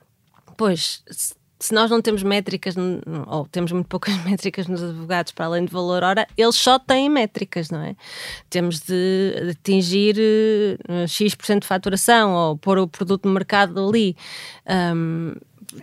Pois, 0.57 1.03
se 1.65 1.73
nós 1.73 1.91
não 1.91 2.03
temos 2.03 2.23
métricas, 2.23 2.75
ou 3.27 3.47
temos 3.47 3.73
muito 3.73 3.87
poucas 3.87 4.15
métricas 4.25 4.67
nos 4.67 4.83
advogados 4.83 5.33
para 5.33 5.47
além 5.47 5.65
de 5.65 5.73
valor 5.73 6.03
hora, 6.03 6.27
eles 6.37 6.57
só 6.57 6.79
têm 6.79 7.09
métricas, 7.09 7.71
não 7.71 7.81
é? 7.81 7.97
Temos 8.51 8.81
de 8.81 9.51
atingir 9.51 10.17
uh, 10.89 11.09
X% 11.09 11.63
de 11.63 11.67
faturação 11.67 12.35
ou 12.35 12.59
pôr 12.59 12.79
o 12.79 12.87
produto 12.87 13.27
no 13.27 13.33
mercado 13.33 13.89
ali. 13.89 14.17
Um, 14.95 15.35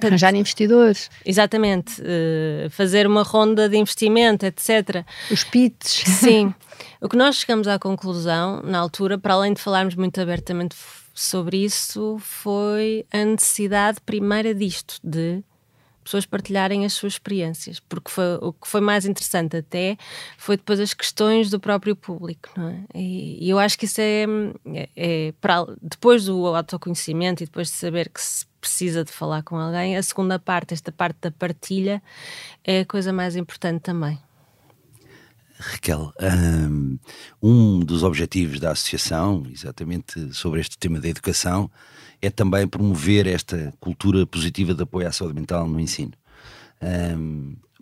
Arranjar 0.02 0.34
investidores. 0.36 1.10
Exatamente. 1.26 2.02
Uh, 2.02 2.70
fazer 2.70 3.08
uma 3.08 3.24
ronda 3.24 3.68
de 3.68 3.76
investimento, 3.76 4.46
etc. 4.46 5.04
Os 5.30 5.44
PITs. 5.44 6.04
Sim. 6.06 6.54
o 7.02 7.10
que 7.10 7.18
nós 7.18 7.38
chegamos 7.38 7.68
à 7.68 7.78
conclusão, 7.78 8.62
na 8.62 8.78
altura, 8.80 9.18
para 9.18 9.34
além 9.34 9.54
de 9.54 9.60
falarmos 9.60 9.96
muito 9.96 10.22
abertamente 10.22 10.76
sobre 11.22 11.64
isso, 11.64 12.18
foi 12.20 13.06
a 13.12 13.24
necessidade 13.24 14.00
primeira 14.02 14.54
disto, 14.54 15.00
de 15.04 15.44
pessoas 16.04 16.26
partilharem 16.26 16.84
as 16.84 16.94
suas 16.94 17.14
experiências, 17.14 17.80
porque 17.80 18.10
foi, 18.10 18.36
o 18.42 18.52
que 18.52 18.68
foi 18.68 18.82
mais 18.82 19.06
interessante 19.06 19.58
até 19.58 19.98
foi 20.38 20.58
depois 20.58 20.80
as 20.80 20.94
questões 20.94 21.50
do 21.50 21.60
próprio 21.60 21.96
público, 21.96 22.50
é? 22.60 23.00
E, 23.00 23.46
e 23.46 23.50
eu 23.50 23.60
acho 23.60 23.78
que 23.78 23.86
isso 23.86 24.02
é, 24.02 24.26
é, 24.74 24.90
é, 24.96 25.34
para, 25.40 25.66
depois 25.82 26.26
do 26.26 26.48
autoconhecimento 26.48 27.44
e 27.44 27.46
depois 27.46 27.68
de 27.68 27.74
saber 27.74 28.10
que 28.10 28.22
se 28.22 28.46
precisa 28.60 29.04
de 29.04 29.12
falar 29.12 29.44
com 29.44 29.58
alguém, 29.58 29.98
a 29.98 30.04
segunda 30.04 30.38
parte, 30.38 30.74
esta 30.74 30.92
parte 30.92 31.18
da 31.22 31.32
partilha, 31.32 32.02
é 32.64 32.82
a 32.82 32.86
coisa 32.86 33.14
mais 33.14 33.36
importante 33.36 33.82
também. 33.82 34.20
Raquel, 35.62 36.12
um 37.42 37.80
dos 37.80 38.04
objetivos 38.04 38.60
da 38.60 38.72
associação, 38.72 39.44
exatamente 39.52 40.34
sobre 40.34 40.60
este 40.60 40.78
tema 40.78 41.00
da 41.00 41.08
educação, 41.08 41.70
é 42.22 42.30
também 42.30 42.68
promover 42.68 43.28
esta 43.28 43.74
cultura 43.80 44.26
positiva 44.26 44.74
de 44.74 44.84
apoio 44.84 45.08
à 45.08 45.12
saúde 45.12 45.36
mental 45.36 45.68
no 45.68 45.80
ensino. 45.80 46.14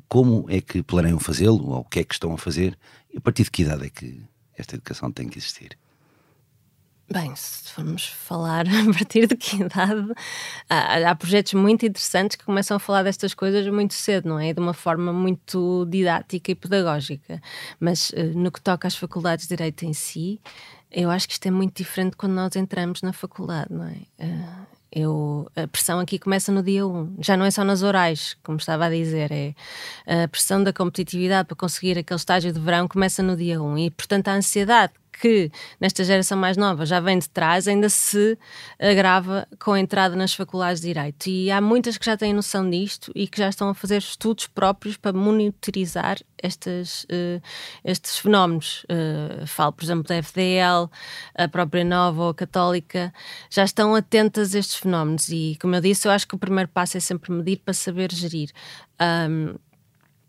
Como 0.07 0.45
é 0.49 0.59
que 0.59 0.83
planeiam 0.83 1.19
fazê-lo, 1.19 1.69
ou 1.69 1.79
o 1.79 1.85
que 1.85 1.99
é 1.99 2.03
que 2.03 2.13
estão 2.13 2.33
a 2.33 2.37
fazer, 2.37 2.77
e 3.13 3.17
a 3.17 3.21
partir 3.21 3.43
de 3.43 3.51
que 3.51 3.63
idade 3.63 3.85
é 3.85 3.89
que 3.89 4.21
esta 4.57 4.75
educação 4.75 5.11
tem 5.11 5.27
que 5.27 5.37
existir? 5.37 5.77
Bem, 7.11 7.35
se 7.35 7.71
formos 7.71 8.07
falar 8.07 8.65
a 8.69 8.93
partir 8.93 9.25
de 9.25 9.35
que 9.35 9.55
idade, 9.55 10.13
há, 10.69 11.15
projetos 11.15 11.53
muito 11.53 11.83
interessantes 11.83 12.35
que 12.35 12.45
começam 12.45 12.77
a 12.77 12.79
falar 12.79 13.01
destas 13.01 13.33
coisas 13.33 13.65
muito 13.67 13.95
cedo, 13.95 14.29
não 14.29 14.39
é? 14.39 14.53
De 14.53 14.59
uma 14.59 14.73
forma 14.73 15.11
muito 15.11 15.87
didática 15.89 16.51
e 16.51 16.55
pedagógica. 16.55 17.41
Mas 17.79 18.11
eh, 18.13 18.25
no 18.35 18.51
que 18.51 18.61
toca 18.61 18.87
às 18.87 18.95
faculdades 18.95 19.47
de 19.47 19.55
Direito 19.55 19.85
em 19.85 19.93
si, 19.93 20.39
eu 20.91 21.09
acho 21.09 21.27
que 21.27 21.33
isto 21.33 21.47
é 21.47 21.51
muito 21.51 21.75
diferente 21.75 22.15
quando 22.15 22.33
nós 22.33 22.55
entramos 22.55 23.01
na 23.01 23.11
faculdade, 23.11 23.73
não 23.73 23.85
é? 23.85 24.23
Uh, 24.23 24.67
eu, 24.91 25.51
a 25.55 25.67
pressão 25.67 25.99
aqui 25.99 26.17
começa 26.17 26.51
no 26.51 26.63
dia 26.63 26.85
1. 26.85 27.17
Já 27.19 27.37
não 27.37 27.45
é 27.45 27.51
só 27.51 27.63
nas 27.63 27.83
orais, 27.83 28.35
como 28.43 28.57
estava 28.57 28.85
a 28.85 28.89
dizer, 28.89 29.31
é 29.31 29.53
a 30.23 30.27
pressão 30.27 30.63
da 30.63 30.73
competitividade 30.73 31.47
para 31.47 31.55
conseguir 31.55 31.97
aquele 31.97 32.17
estágio 32.17 32.51
de 32.51 32.59
verão 32.59 32.87
começa 32.87 33.21
no 33.21 33.35
dia 33.35 33.61
1. 33.61 33.77
E, 33.77 33.91
portanto, 33.91 34.29
a 34.29 34.33
ansiedade 34.33 34.93
que 35.19 35.51
nesta 35.79 36.03
geração 36.03 36.37
mais 36.37 36.55
nova 36.55 36.85
já 36.85 36.99
vem 36.99 37.19
de 37.19 37.29
trás, 37.29 37.67
ainda 37.67 37.89
se 37.89 38.37
agrava 38.79 39.47
com 39.59 39.73
a 39.73 39.79
entrada 39.79 40.15
nas 40.15 40.33
faculdades 40.33 40.81
de 40.81 40.87
Direito. 40.87 41.27
E 41.27 41.51
há 41.51 41.59
muitas 41.59 41.97
que 41.97 42.05
já 42.05 42.15
têm 42.15 42.33
noção 42.33 42.69
disto 42.69 43.11
e 43.13 43.27
que 43.27 43.37
já 43.37 43.49
estão 43.49 43.69
a 43.69 43.73
fazer 43.73 43.97
estudos 43.97 44.47
próprios 44.47 44.95
para 44.97 45.11
monitorizar 45.11 46.17
estes, 46.41 47.03
uh, 47.03 47.41
estes 47.83 48.17
fenómenos. 48.17 48.85
Uh, 48.85 49.45
falo, 49.45 49.73
por 49.73 49.83
exemplo, 49.83 50.03
da 50.03 50.15
FDL, 50.15 50.89
a 51.35 51.47
própria 51.47 51.83
Nova 51.83 52.23
ou 52.23 52.29
a 52.29 52.35
Católica, 52.35 53.13
já 53.49 53.63
estão 53.63 53.93
atentas 53.93 54.55
a 54.55 54.59
estes 54.59 54.77
fenómenos. 54.77 55.29
E, 55.29 55.57
como 55.61 55.75
eu 55.75 55.81
disse, 55.81 56.07
eu 56.07 56.11
acho 56.11 56.27
que 56.27 56.35
o 56.35 56.39
primeiro 56.39 56.69
passo 56.69 56.97
é 56.97 56.99
sempre 56.99 57.31
medir 57.31 57.57
para 57.57 57.73
saber 57.73 58.11
gerir. 58.11 58.51
Um, 59.01 59.55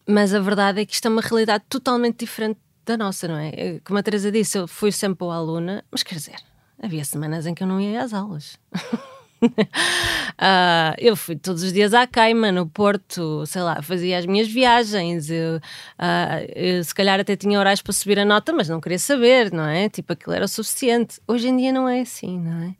mas 0.07 0.35
a 0.35 0.41
verdade 0.41 0.81
é 0.81 0.87
que 0.87 0.95
isto 0.95 1.07
é 1.07 1.11
uma 1.11 1.21
realidade 1.23 1.65
totalmente 1.69 2.19
diferente 2.25 2.59
da 2.91 2.97
nossa, 2.97 3.29
não 3.29 3.37
é? 3.39 3.81
Como 3.85 3.99
a 3.99 4.03
Teresa 4.03 4.33
disse, 4.33 4.59
eu 4.59 4.67
fui 4.67 4.91
sempre 4.91 5.19
boa 5.19 5.37
aluna, 5.37 5.85
mas 5.91 6.03
quer 6.03 6.17
dizer, 6.17 6.37
havia 6.83 7.05
semanas 7.05 7.47
em 7.47 7.55
que 7.55 7.63
eu 7.63 7.67
não 7.69 7.81
ia 7.81 8.03
às 8.03 8.13
aulas. 8.13 8.59
uh, 9.43 10.95
eu 10.99 11.17
fui 11.17 11.37
todos 11.37 11.63
os 11.63 11.73
dias 11.73 11.95
à 11.95 12.07
Caima, 12.07 12.53
no 12.53 12.67
Porto, 12.67 13.45
sei 13.47 13.63
lá, 13.63 13.83
fazia 13.83 14.19
as 14.19 14.27
minhas 14.27 14.49
viagens. 14.49 15.31
Eu, 15.31 15.57
uh, 15.57 16.53
eu, 16.55 16.85
se 16.85 16.95
calhar 16.95 17.19
até 17.19 17.37
tinha 17.37 17.59
horários 17.59 17.83
para 17.83 17.93
subir 17.93 18.19
a 18.19 18.25
nota, 18.25 18.53
mas 18.53 18.69
não 18.69 18.81
queria 18.81 18.99
saber, 18.99 19.53
não 19.53 19.67
é? 19.67 19.89
Tipo, 19.89 20.13
aquilo 20.13 20.35
era 20.35 20.45
o 20.45 20.49
suficiente. 20.49 21.21
Hoje 21.27 21.49
em 21.49 21.57
dia 21.57 21.73
não 21.73 21.89
é 21.89 22.01
assim, 22.01 22.39
não 22.39 22.63
é? 22.63 22.75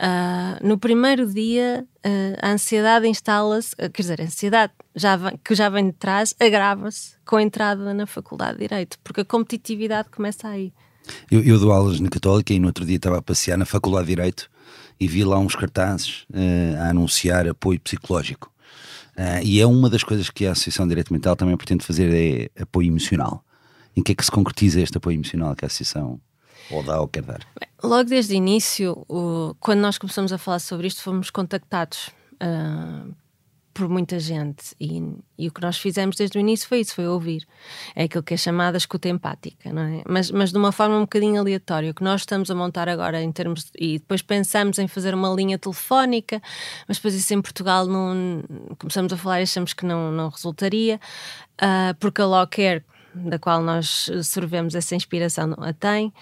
Uh, 0.00 0.66
no 0.66 0.78
primeiro 0.78 1.26
dia, 1.26 1.86
a 2.40 2.52
ansiedade 2.52 3.06
instala-se, 3.06 3.76
quer 3.76 4.02
dizer, 4.02 4.20
a 4.20 4.24
ansiedade 4.24 4.72
já 4.94 5.16
vem, 5.16 5.38
que 5.44 5.54
já 5.54 5.68
vem 5.68 5.86
de 5.86 5.92
trás 5.92 6.34
agrava-se 6.40 7.16
com 7.24 7.36
a 7.36 7.42
entrada 7.42 7.92
na 7.92 8.06
Faculdade 8.06 8.58
de 8.58 8.68
Direito, 8.68 8.98
porque 9.04 9.20
a 9.20 9.24
competitividade 9.24 10.08
começa 10.08 10.48
aí. 10.48 10.72
Eu, 11.30 11.42
eu 11.42 11.58
dou 11.58 11.72
aulas 11.72 12.00
na 12.00 12.08
Católica 12.08 12.52
e 12.52 12.58
no 12.58 12.68
outro 12.68 12.84
dia 12.84 12.96
estava 12.96 13.18
a 13.18 13.22
passear 13.22 13.56
na 13.56 13.64
Faculdade 13.64 14.06
de 14.06 14.14
Direito 14.14 14.50
e 15.00 15.08
vi 15.08 15.24
lá 15.24 15.38
uns 15.38 15.56
cartazes 15.56 16.26
uh, 16.30 16.82
a 16.82 16.90
anunciar 16.90 17.48
apoio 17.48 17.80
psicológico. 17.80 18.52
Uh, 19.16 19.42
e 19.42 19.60
é 19.60 19.66
uma 19.66 19.88
das 19.88 20.04
coisas 20.04 20.28
que 20.28 20.46
a 20.46 20.52
Associação 20.52 20.86
de 20.86 20.90
Direito 20.90 21.12
Mental 21.12 21.34
também 21.34 21.56
pretende 21.56 21.84
fazer 21.84 22.50
é 22.56 22.62
apoio 22.62 22.88
emocional. 22.88 23.42
Em 23.96 24.02
que 24.02 24.12
é 24.12 24.14
que 24.14 24.24
se 24.24 24.30
concretiza 24.30 24.80
este 24.80 24.98
apoio 24.98 25.16
emocional 25.16 25.56
que 25.56 25.64
a 25.64 25.66
Associação 25.66 26.20
ou 26.70 26.82
dá 26.82 27.00
ou 27.00 27.08
quer 27.08 27.22
dar? 27.22 27.40
Logo 27.82 28.04
desde 28.04 28.34
o 28.34 28.36
início, 28.36 29.04
o, 29.08 29.54
quando 29.58 29.80
nós 29.80 29.98
começamos 29.98 30.32
a 30.32 30.38
falar 30.38 30.58
sobre 30.58 30.86
isto, 30.86 31.02
fomos 31.02 31.30
contactados 31.30 32.10
uh, 32.34 33.14
por 33.72 33.88
muita 33.88 34.18
gente. 34.18 34.74
E, 34.80 35.02
e, 35.38 35.48
o 35.48 35.52
que 35.52 35.60
nós 35.60 35.78
fizemos 35.78 36.16
desde 36.16 36.36
o 36.36 36.40
início 36.40 36.68
foi 36.68 36.80
isso, 36.80 36.94
foi 36.94 37.06
ouvir. 37.06 37.46
É 37.94 38.04
aquilo 38.04 38.22
que 38.22 38.34
é 38.34 38.36
chamada 38.36 38.76
escuta 38.76 39.08
empática, 39.08 39.72
não 39.72 39.82
é? 39.82 40.02
Mas, 40.08 40.30
mas 40.30 40.50
de 40.52 40.58
uma 40.58 40.72
forma 40.72 40.96
um 40.96 41.02
bocadinho 41.02 41.40
aleatória. 41.40 41.90
O 41.90 41.94
que 41.94 42.02
nós 42.02 42.22
estamos 42.22 42.50
a 42.50 42.54
montar 42.54 42.88
agora 42.88 43.22
em 43.22 43.30
termos... 43.30 43.64
De, 43.64 43.70
e 43.78 43.98
depois 43.98 44.22
pensamos 44.22 44.78
em 44.78 44.88
fazer 44.88 45.14
uma 45.14 45.30
linha 45.30 45.58
telefónica, 45.58 46.42
mas 46.86 46.96
depois 46.96 47.14
isso 47.14 47.32
em 47.32 47.40
Portugal 47.40 47.86
não... 47.86 48.42
Começamos 48.78 49.12
a 49.12 49.16
falar 49.16 49.40
e 49.40 49.44
achamos 49.44 49.72
que 49.72 49.86
não, 49.86 50.10
não 50.10 50.28
resultaria, 50.28 51.00
uh, 51.62 51.94
porque 51.98 52.20
a 52.22 52.46
Care, 52.46 52.84
da 53.14 53.38
qual 53.38 53.62
nós 53.62 54.10
servemos 54.22 54.74
essa 54.74 54.94
inspiração, 54.94 55.46
não 55.48 55.62
a 55.62 55.72
tem. 55.72 56.12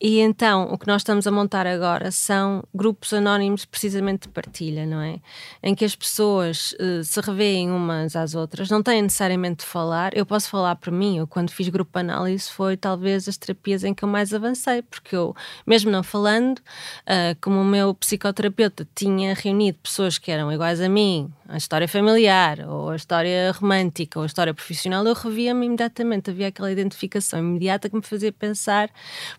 E 0.00 0.20
então, 0.20 0.68
o 0.70 0.76
que 0.76 0.86
nós 0.86 1.00
estamos 1.00 1.26
a 1.26 1.30
montar 1.30 1.66
agora 1.66 2.10
são 2.10 2.62
grupos 2.74 3.14
anónimos 3.14 3.64
precisamente 3.64 4.22
de 4.22 4.28
partilha, 4.28 4.84
não 4.84 5.00
é? 5.00 5.20
Em 5.62 5.74
que 5.74 5.86
as 5.86 5.96
pessoas 5.96 6.72
uh, 6.72 7.02
se 7.02 7.18
revêem 7.20 7.70
umas 7.70 8.14
às 8.14 8.34
outras, 8.34 8.68
não 8.68 8.82
têm 8.82 9.00
necessariamente 9.00 9.64
de 9.64 9.66
falar. 9.66 10.14
Eu 10.14 10.26
posso 10.26 10.50
falar 10.50 10.76
por 10.76 10.92
mim, 10.92 11.16
eu 11.16 11.26
quando 11.26 11.50
fiz 11.50 11.68
grupo 11.70 11.98
análise 11.98 12.50
foi 12.50 12.76
talvez 12.76 13.26
as 13.26 13.38
terapias 13.38 13.84
em 13.84 13.94
que 13.94 14.02
eu 14.02 14.08
mais 14.08 14.34
avancei, 14.34 14.82
porque 14.82 15.16
eu, 15.16 15.34
mesmo 15.66 15.90
não 15.90 16.02
falando, 16.02 16.58
uh, 16.58 17.36
como 17.40 17.60
o 17.62 17.64
meu 17.64 17.94
psicoterapeuta 17.94 18.86
tinha 18.94 19.34
reunido 19.34 19.78
pessoas 19.82 20.18
que 20.18 20.30
eram 20.30 20.52
iguais 20.52 20.80
a 20.80 20.90
mim, 20.90 21.32
a 21.48 21.56
história 21.56 21.88
familiar, 21.88 22.60
ou 22.68 22.90
a 22.90 22.96
história 22.96 23.52
romântica, 23.52 24.18
ou 24.18 24.24
a 24.24 24.26
história 24.26 24.52
profissional, 24.52 25.06
eu 25.06 25.14
revia-me 25.14 25.66
imediatamente, 25.66 26.30
havia 26.30 26.48
aquela 26.48 26.70
identificação 26.70 27.38
imediata 27.38 27.88
que 27.88 27.96
me 27.96 28.02
fazia 28.02 28.32
pensar, 28.32 28.90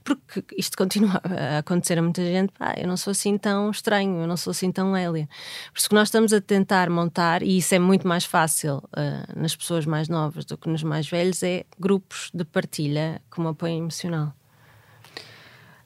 porque 0.03 0.46
isto 0.55 0.77
continua 0.77 1.21
a 1.25 1.59
acontecer 1.59 1.97
a 1.97 2.01
muita 2.01 2.23
gente, 2.23 2.51
pá, 2.57 2.75
eu 2.77 2.87
não 2.87 2.97
sou 2.97 3.11
assim 3.11 3.37
tão 3.37 3.71
estranho, 3.71 4.21
eu 4.21 4.27
não 4.27 4.37
sou 4.37 4.51
assim 4.51 4.71
tão 4.71 4.91
Lélia. 4.91 5.27
Por 5.71 5.79
isso 5.79 5.89
que 5.89 5.95
nós 5.95 6.07
estamos 6.07 6.33
a 6.33 6.41
tentar 6.41 6.89
montar, 6.89 7.41
e 7.41 7.57
isso 7.57 7.73
é 7.73 7.79
muito 7.79 8.07
mais 8.07 8.25
fácil 8.25 8.77
uh, 8.77 9.39
nas 9.39 9.55
pessoas 9.55 9.85
mais 9.85 10.07
novas 10.07 10.45
do 10.45 10.57
que 10.57 10.69
nos 10.69 10.83
mais 10.83 11.09
velhos, 11.09 11.43
é 11.43 11.65
grupos 11.79 12.29
de 12.33 12.43
partilha 12.45 13.21
como 13.29 13.49
apoio 13.49 13.77
emocional. 13.77 14.33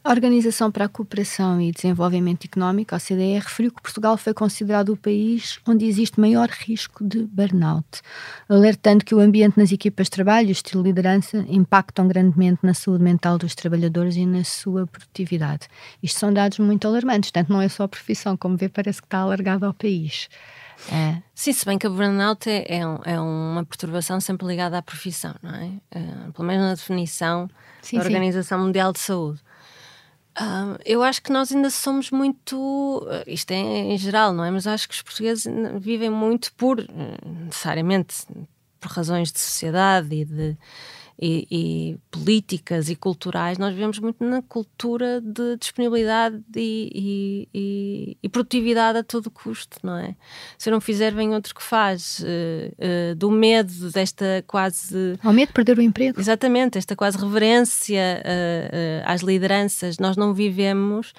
A 0.04 0.10
Organização 0.10 0.72
para 0.72 0.86
a 0.86 0.90
Cooperação 0.90 1.62
e 1.62 1.72
Desenvolvimento 1.72 2.46
Económico, 2.46 2.96
a 2.96 2.98
OCDE, 2.98 3.38
referiu 3.38 3.72
que 3.72 3.84
Portugal 3.84 4.18
foi 4.18 4.34
considerado 4.34 4.90
o 4.90 4.98
país 4.98 5.60
onde 5.68 5.86
existe 5.86 6.20
maior 6.20 6.50
risco 6.50 7.08
de 7.08 7.24
burnout, 7.26 8.02
alertando 8.50 9.06
que 9.06 9.14
o 9.14 9.20
ambiente 9.20 9.60
nas 9.60 9.72
equipas 9.72 10.08
de 10.08 10.12
trabalho 10.12 10.48
e 10.48 10.52
o 10.52 10.54
estilo 10.54 10.82
de 10.82 10.90
liderança 10.90 11.46
impactam 11.48 12.08
grandemente 12.08 12.62
na 12.64 12.74
saúde 12.74 13.04
mental 13.04 13.38
dos 13.38 13.54
trabalhadores 13.54 14.16
e 14.16 14.26
na 14.26 14.44
sua 14.44 14.88
produtividade. 14.88 15.68
Isto 16.02 16.20
são 16.20 16.34
dados 16.34 16.58
muito 16.58 16.88
alarmantes, 16.88 17.30
portanto, 17.30 17.54
não 17.54 17.62
é 17.62 17.70
só 17.70 17.84
a 17.84 17.88
profissão, 17.88 18.36
como 18.36 18.58
vê, 18.58 18.70
parece 18.70 19.02
que 19.02 19.06
está 19.06 19.20
alargado 19.20 19.68
ao 19.68 19.74
país. 19.74 20.30
É. 20.92 21.22
Sim, 21.36 21.54
se 21.54 21.64
bem 21.64 21.78
que 21.78 21.86
a 21.86 21.90
burnout 21.92 22.50
é, 22.50 22.66
é, 22.68 22.80
é, 22.80 23.20
uma 23.20 23.64
perturbação 23.64 24.20
sempre 24.20 24.48
ligada 24.48 24.80
à 24.80 24.82
profissão, 24.82 25.36
não 25.44 25.54
é? 25.54 25.68
Uh, 25.96 26.34
pelo 26.34 26.48
menos 26.48 26.66
na 26.66 26.74
definição 26.74 27.48
sim, 27.84 28.00
da 28.00 28.04
Organização 28.04 28.58
sim. 28.58 28.66
Mundial 28.66 28.92
de 28.92 29.00
Saúde. 29.00 29.40
Eu 30.86 31.04
acho 31.04 31.22
que 31.22 31.32
nós 31.32 31.52
ainda 31.52 31.70
somos 31.70 32.10
muito. 32.12 33.06
Ah, 33.10 33.24
isto 33.28 33.52
é 33.52 33.58
em 33.58 33.98
geral, 33.98 34.34
não 34.34 34.44
é? 34.44 34.52
Mas 34.52 34.65
acho 34.65 34.88
que 34.88 34.96
os 34.96 35.02
portugueses 35.02 35.46
vivem 35.80 36.10
muito 36.10 36.54
por, 36.54 36.78
necessariamente, 37.46 38.26
por 38.80 38.91
razões 38.91 39.32
de 39.32 39.39
sociedade 39.39 40.15
e 40.15 40.26
de 40.26 40.58
e, 41.21 41.47
e, 41.51 41.97
políticas 42.10 42.89
e 42.89 42.95
culturais, 42.95 43.60
nós 43.60 43.73
vivemos 43.73 43.99
muito 43.99 44.23
na 44.23 44.41
cultura 44.41 45.21
de 45.21 45.55
disponibilidade 45.57 46.41
e, 46.55 47.47
e, 47.53 48.17
e, 48.23 48.29
produtividade 48.29 48.97
a 48.97 49.03
todo 49.03 49.29
custo, 49.29 49.77
não 49.84 49.97
é? 49.97 50.15
Se 50.57 50.69
eu 50.69 50.71
não 50.71 50.81
fizer, 50.81 51.13
vem 51.13 51.36
outro 51.36 51.53
que 51.53 51.62
faz. 51.62 52.19
Uh, 52.19 53.12
uh, 53.12 53.15
do 53.15 53.29
medo, 53.29 53.91
desta 53.91 54.43
quase. 54.47 55.19
Ao 55.23 55.31
medo 55.31 55.49
de 55.49 55.53
perder 55.53 55.77
o 55.77 55.81
emprego. 55.81 56.19
Exatamente, 56.19 56.79
esta 56.79 56.95
quase 56.95 57.17
reverência 57.17 58.23
uh, 58.25 59.03
às 59.05 59.21
lideranças. 59.21 59.99
Nós 59.99 60.17
não 60.17 60.34
vivemos, 60.34 61.13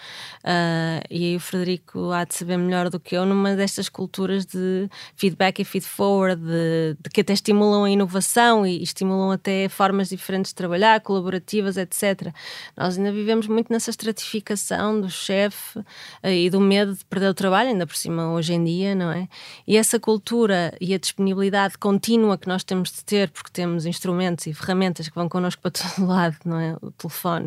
e 1.08 1.26
aí 1.26 1.36
o 1.36 1.40
Frederico 1.40 2.10
há 2.10 2.24
de 2.24 2.34
saber 2.34 2.56
melhor 2.56 2.90
do 2.90 2.98
que 2.98 3.16
eu, 3.16 3.24
numa 3.24 3.54
destas 3.54 3.88
culturas 3.88 4.44
de 4.44 4.88
feedback 5.14 5.60
e 5.60 5.64
feed-forward, 5.64 6.42
de, 6.42 6.96
de, 7.00 7.10
que 7.10 7.20
até 7.20 7.32
estimulam 7.32 7.84
a 7.84 7.90
inovação 7.90 8.66
e, 8.66 8.82
estimulam 8.82 9.30
até 9.30 9.68
formas 9.68 9.91
formas 9.92 10.08
diferentes 10.08 10.50
de 10.50 10.54
trabalhar, 10.54 11.00
colaborativas, 11.02 11.76
etc. 11.76 12.32
Nós 12.74 12.96
ainda 12.96 13.12
vivemos 13.12 13.46
muito 13.46 13.70
nessa 13.70 13.90
estratificação 13.90 14.98
do 14.98 15.10
chefe 15.10 15.78
uh, 15.78 15.84
e 16.26 16.48
do 16.48 16.58
medo 16.58 16.94
de 16.94 17.04
perder 17.04 17.28
o 17.28 17.34
trabalho, 17.34 17.68
ainda 17.68 17.86
por 17.86 17.94
cima 17.94 18.32
hoje 18.32 18.54
em 18.54 18.64
dia, 18.64 18.94
não 18.94 19.12
é? 19.12 19.28
E 19.66 19.76
essa 19.76 20.00
cultura 20.00 20.74
e 20.80 20.94
a 20.94 20.98
disponibilidade 20.98 21.76
contínua 21.76 22.38
que 22.38 22.48
nós 22.48 22.64
temos 22.64 22.90
de 22.90 23.04
ter, 23.04 23.30
porque 23.30 23.50
temos 23.52 23.84
instrumentos 23.84 24.46
e 24.46 24.54
ferramentas 24.54 25.08
que 25.08 25.14
vão 25.14 25.28
connosco 25.28 25.60
para 25.60 25.70
todo 25.94 26.08
lado, 26.08 26.38
não 26.46 26.58
é? 26.58 26.76
O 26.80 26.90
telefone, 26.90 27.46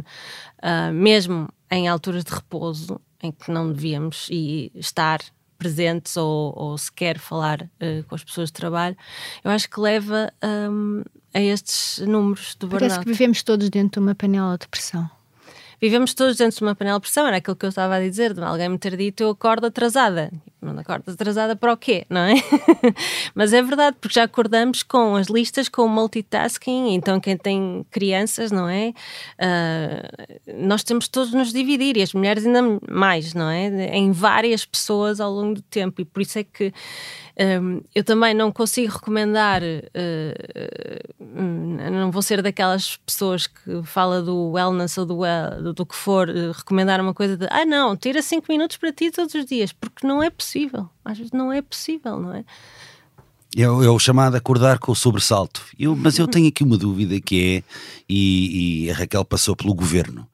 uh, 0.62 0.94
mesmo 0.94 1.50
em 1.72 1.88
alturas 1.88 2.24
de 2.24 2.32
repouso, 2.32 3.02
em 3.24 3.32
que 3.32 3.50
não 3.50 3.74
devíamos 3.74 4.28
e 4.30 4.72
estar 4.76 5.20
presentes 5.58 6.16
ou, 6.16 6.54
ou 6.56 6.78
sequer 6.78 7.18
falar 7.18 7.62
uh, 7.64 8.04
com 8.08 8.14
as 8.14 8.24
pessoas 8.24 8.50
de 8.50 8.54
trabalho, 8.54 8.96
eu 9.44 9.50
acho 9.50 9.68
que 9.68 9.80
leva 9.80 10.32
um, 10.44 11.02
a 11.36 11.42
estes 11.42 12.00
números 12.00 12.56
do 12.56 12.66
burnout. 12.66 12.90
Parece 12.90 13.06
que 13.06 13.12
vivemos 13.12 13.44
todos 13.44 13.70
dentro 13.70 14.00
de 14.00 14.08
uma 14.08 14.16
panela 14.16 14.58
de 14.58 14.68
pressão. 14.70 15.10
Vivemos 15.82 16.14
todos 16.14 16.38
dentro 16.38 16.58
de 16.58 16.64
uma 16.64 16.74
panela 16.74 16.98
de 16.98 17.02
pressão, 17.02 17.28
era 17.28 17.38
aquilo 17.38 17.58
que 17.58 17.66
eu 17.66 17.70
estava 17.70 17.96
a 17.96 18.00
dizer, 18.00 18.34
de 18.34 18.42
alguém 18.42 18.70
me 18.70 18.78
ter 18.78 18.96
dito 18.96 19.22
eu 19.22 19.30
acordo 19.32 19.68
atrasada. 19.68 20.32
Não 20.62 20.80
acordo 20.80 21.12
atrasada 21.12 21.56
para 21.56 21.74
o 21.74 21.78
quê, 21.78 22.06
não 22.10 22.22
é? 22.22 22.36
Mas 23.36 23.52
é 23.52 23.62
verdade, 23.62 23.98
porque 24.00 24.16
já 24.16 24.24
acordamos 24.24 24.82
com 24.82 25.16
as 25.16 25.28
listas, 25.28 25.68
com 25.68 25.84
o 25.84 25.90
multitasking, 25.90 26.94
então 26.94 27.20
quem 27.20 27.38
tem 27.38 27.86
crianças, 27.92 28.52
não 28.52 28.70
é? 28.70 28.94
Uh, 29.38 30.66
nós 30.66 30.84
temos 30.84 31.10
todos 31.10 31.34
nos 31.34 31.52
dividir, 31.52 31.98
e 31.98 32.02
as 32.02 32.14
mulheres 32.14 32.46
ainda 32.46 32.62
mais, 32.90 33.34
não 33.34 33.50
é? 33.50 33.68
Em 33.96 34.12
várias 34.12 34.66
pessoas 34.66 35.20
ao 35.20 35.32
longo 35.32 35.56
do 35.56 35.62
tempo, 35.62 36.02
e 36.02 36.06
por 36.06 36.22
isso 36.22 36.40
é 36.40 36.44
que 36.44 36.74
um, 37.38 37.82
eu 37.94 38.04
também 38.04 38.34
não 38.34 38.50
consigo 38.52 38.94
recomendar, 38.94 39.62
uh, 39.62 39.66
uh, 41.20 41.92
não 41.92 42.10
vou 42.10 42.22
ser 42.22 42.42
daquelas 42.42 42.96
pessoas 42.98 43.46
que 43.46 43.84
fala 43.84 44.22
do 44.22 44.52
wellness 44.52 44.98
ou 44.98 45.06
do, 45.06 45.18
well, 45.18 45.74
do, 45.74 45.86
que 45.86 45.96
for, 45.96 46.30
uh, 46.30 46.52
recomendar 46.54 47.02
uma 47.02 47.14
coisa 47.14 47.36
de 47.36 47.46
ah, 47.50 47.66
não, 47.66 47.98
tira 47.98 48.22
5 48.22 48.46
minutos 48.50 48.78
para 48.78 48.94
ti 48.94 49.12
todos 49.12 49.36
os 49.36 49.46
dias, 49.46 49.74
porque 49.74 50.08
não 50.08 50.24
é 50.24 50.30
possível. 50.30 50.90
Às 51.04 51.18
vezes 51.18 51.34
não 51.34 51.52
é 51.52 51.62
possível, 51.62 52.18
não 52.20 52.34
é? 52.34 52.46
É, 53.58 53.64
é 53.64 53.68
o 53.70 54.00
chamado 54.00 54.36
acordar 54.36 54.80
com 54.80 54.94
o 54.94 54.96
sobressalto. 54.96 55.62
Eu, 55.78 55.96
mas 55.96 56.18
eu 56.18 56.28
tenho 56.28 56.48
aqui 56.48 56.64
uma 56.64 56.78
dúvida 56.78 57.20
que 57.20 57.58
é, 57.58 57.64
e, 58.08 58.86
e 58.86 58.92
a 58.92 58.94
Raquel 58.94 59.26
passou 59.26 59.56
pelo 59.56 59.74
governo 59.74 60.28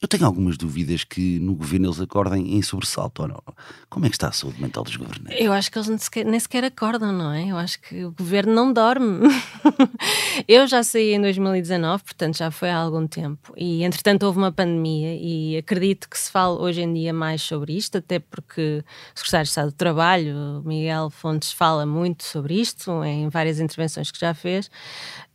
eu 0.00 0.08
tenho 0.08 0.26
algumas 0.26 0.56
dúvidas 0.56 1.04
que 1.04 1.38
no 1.38 1.54
governo 1.54 1.86
eles 1.86 2.00
acordem 2.00 2.54
em 2.54 2.62
sobressalto 2.62 3.22
ou 3.22 3.28
não. 3.28 3.42
Como 3.88 4.04
é 4.04 4.08
que 4.08 4.14
está 4.14 4.28
a 4.28 4.32
saúde 4.32 4.60
mental 4.60 4.84
dos 4.84 4.96
governantes? 4.96 5.40
Eu 5.40 5.52
acho 5.52 5.70
que 5.70 5.78
eles 5.78 5.88
nem 5.88 5.98
sequer, 5.98 6.26
nem 6.26 6.38
sequer 6.38 6.64
acordam, 6.64 7.12
não 7.12 7.32
é? 7.32 7.50
Eu 7.50 7.56
acho 7.56 7.80
que 7.80 8.04
o 8.04 8.12
governo 8.12 8.54
não 8.54 8.72
dorme. 8.72 9.26
eu 10.46 10.66
já 10.66 10.82
saí 10.82 11.14
em 11.14 11.20
2019, 11.20 12.04
portanto 12.04 12.36
já 12.36 12.50
foi 12.50 12.68
há 12.68 12.76
algum 12.76 13.06
tempo. 13.06 13.54
E 13.56 13.84
entretanto 13.84 14.24
houve 14.24 14.38
uma 14.38 14.52
pandemia 14.52 15.16
e 15.18 15.56
acredito 15.56 16.08
que 16.08 16.18
se 16.18 16.30
fala 16.30 16.60
hoje 16.60 16.82
em 16.82 16.92
dia 16.92 17.12
mais 17.12 17.40
sobre 17.40 17.74
isto, 17.74 17.98
até 17.98 18.18
porque 18.18 18.84
o 19.14 19.18
secretário 19.18 19.44
de 19.44 19.50
Estado 19.50 19.70
do 19.70 19.76
Trabalho, 19.76 20.62
Miguel 20.64 21.08
Fontes, 21.08 21.52
fala 21.52 21.86
muito 21.86 22.24
sobre 22.24 22.60
isto 22.60 23.02
em 23.04 23.28
várias 23.28 23.60
intervenções 23.60 24.10
que 24.10 24.20
já 24.20 24.34
fez. 24.34 24.70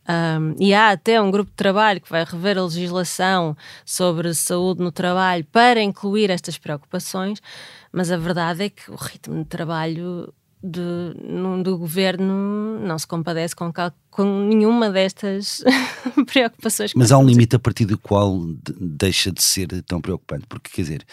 Um, 0.08 0.54
e 0.58 0.74
há 0.74 0.90
até 0.90 1.20
um 1.20 1.30
grupo 1.30 1.50
de 1.50 1.56
trabalho 1.56 2.00
que 2.00 2.10
vai 2.10 2.24
rever 2.24 2.58
a 2.58 2.64
legislação 2.64 3.56
sobre 3.84 4.34
saúde 4.34 4.82
no 4.82 4.90
trabalho 4.90 5.44
para 5.52 5.80
incluir 5.80 6.28
estas 6.28 6.58
preocupações, 6.58 7.40
mas 7.92 8.10
a 8.10 8.16
verdade 8.16 8.64
é 8.64 8.68
que 8.68 8.90
o 8.90 8.96
ritmo 8.96 9.42
de 9.42 9.48
trabalho 9.48 10.32
de, 10.62 10.80
no, 11.24 11.62
do 11.62 11.76
governo 11.76 12.78
não 12.80 12.98
se 12.98 13.06
compadece 13.06 13.54
com, 13.54 13.72
com 14.10 14.24
nenhuma 14.24 14.90
destas 14.90 15.62
preocupações. 16.26 16.92
Mas 16.94 17.10
há 17.10 17.18
um 17.18 17.24
limite 17.24 17.56
a 17.56 17.58
partir 17.58 17.84
do 17.84 17.98
qual 17.98 18.40
deixa 18.80 19.30
de 19.30 19.42
ser 19.42 19.82
tão 19.82 20.00
preocupante, 20.00 20.46
porque 20.48 20.70
quer 20.70 20.82
dizer 20.82 21.06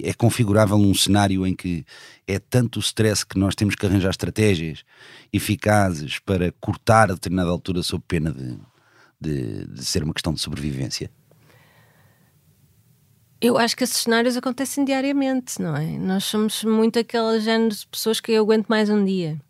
é 0.00 0.12
configurável 0.14 0.76
um 0.76 0.94
cenário 0.94 1.46
em 1.46 1.54
que 1.54 1.84
é 2.26 2.38
tanto 2.38 2.76
o 2.76 2.80
stress 2.80 3.24
que 3.24 3.38
nós 3.38 3.54
temos 3.54 3.74
que 3.74 3.86
arranjar 3.86 4.10
estratégias 4.10 4.84
eficazes 5.32 6.18
para 6.18 6.52
cortar 6.60 7.10
a 7.10 7.14
determinada 7.14 7.50
altura 7.50 7.82
sob 7.82 8.02
pena 8.06 8.32
de, 8.32 8.58
de, 9.20 9.66
de 9.66 9.84
ser 9.84 10.02
uma 10.02 10.12
questão 10.12 10.34
de 10.34 10.40
sobrevivência? 10.40 11.10
Eu 13.40 13.58
acho 13.58 13.76
que 13.76 13.82
esses 13.82 13.96
cenários 13.96 14.36
acontecem 14.36 14.84
diariamente, 14.84 15.60
não 15.60 15.76
é? 15.76 15.98
Nós 15.98 16.24
somos 16.24 16.62
muito 16.62 16.98
aquele 16.98 17.40
género 17.40 17.74
de 17.74 17.86
pessoas 17.88 18.20
que 18.20 18.30
eu 18.30 18.42
aguento 18.42 18.68
mais 18.68 18.88
um 18.88 19.04
dia. 19.04 19.40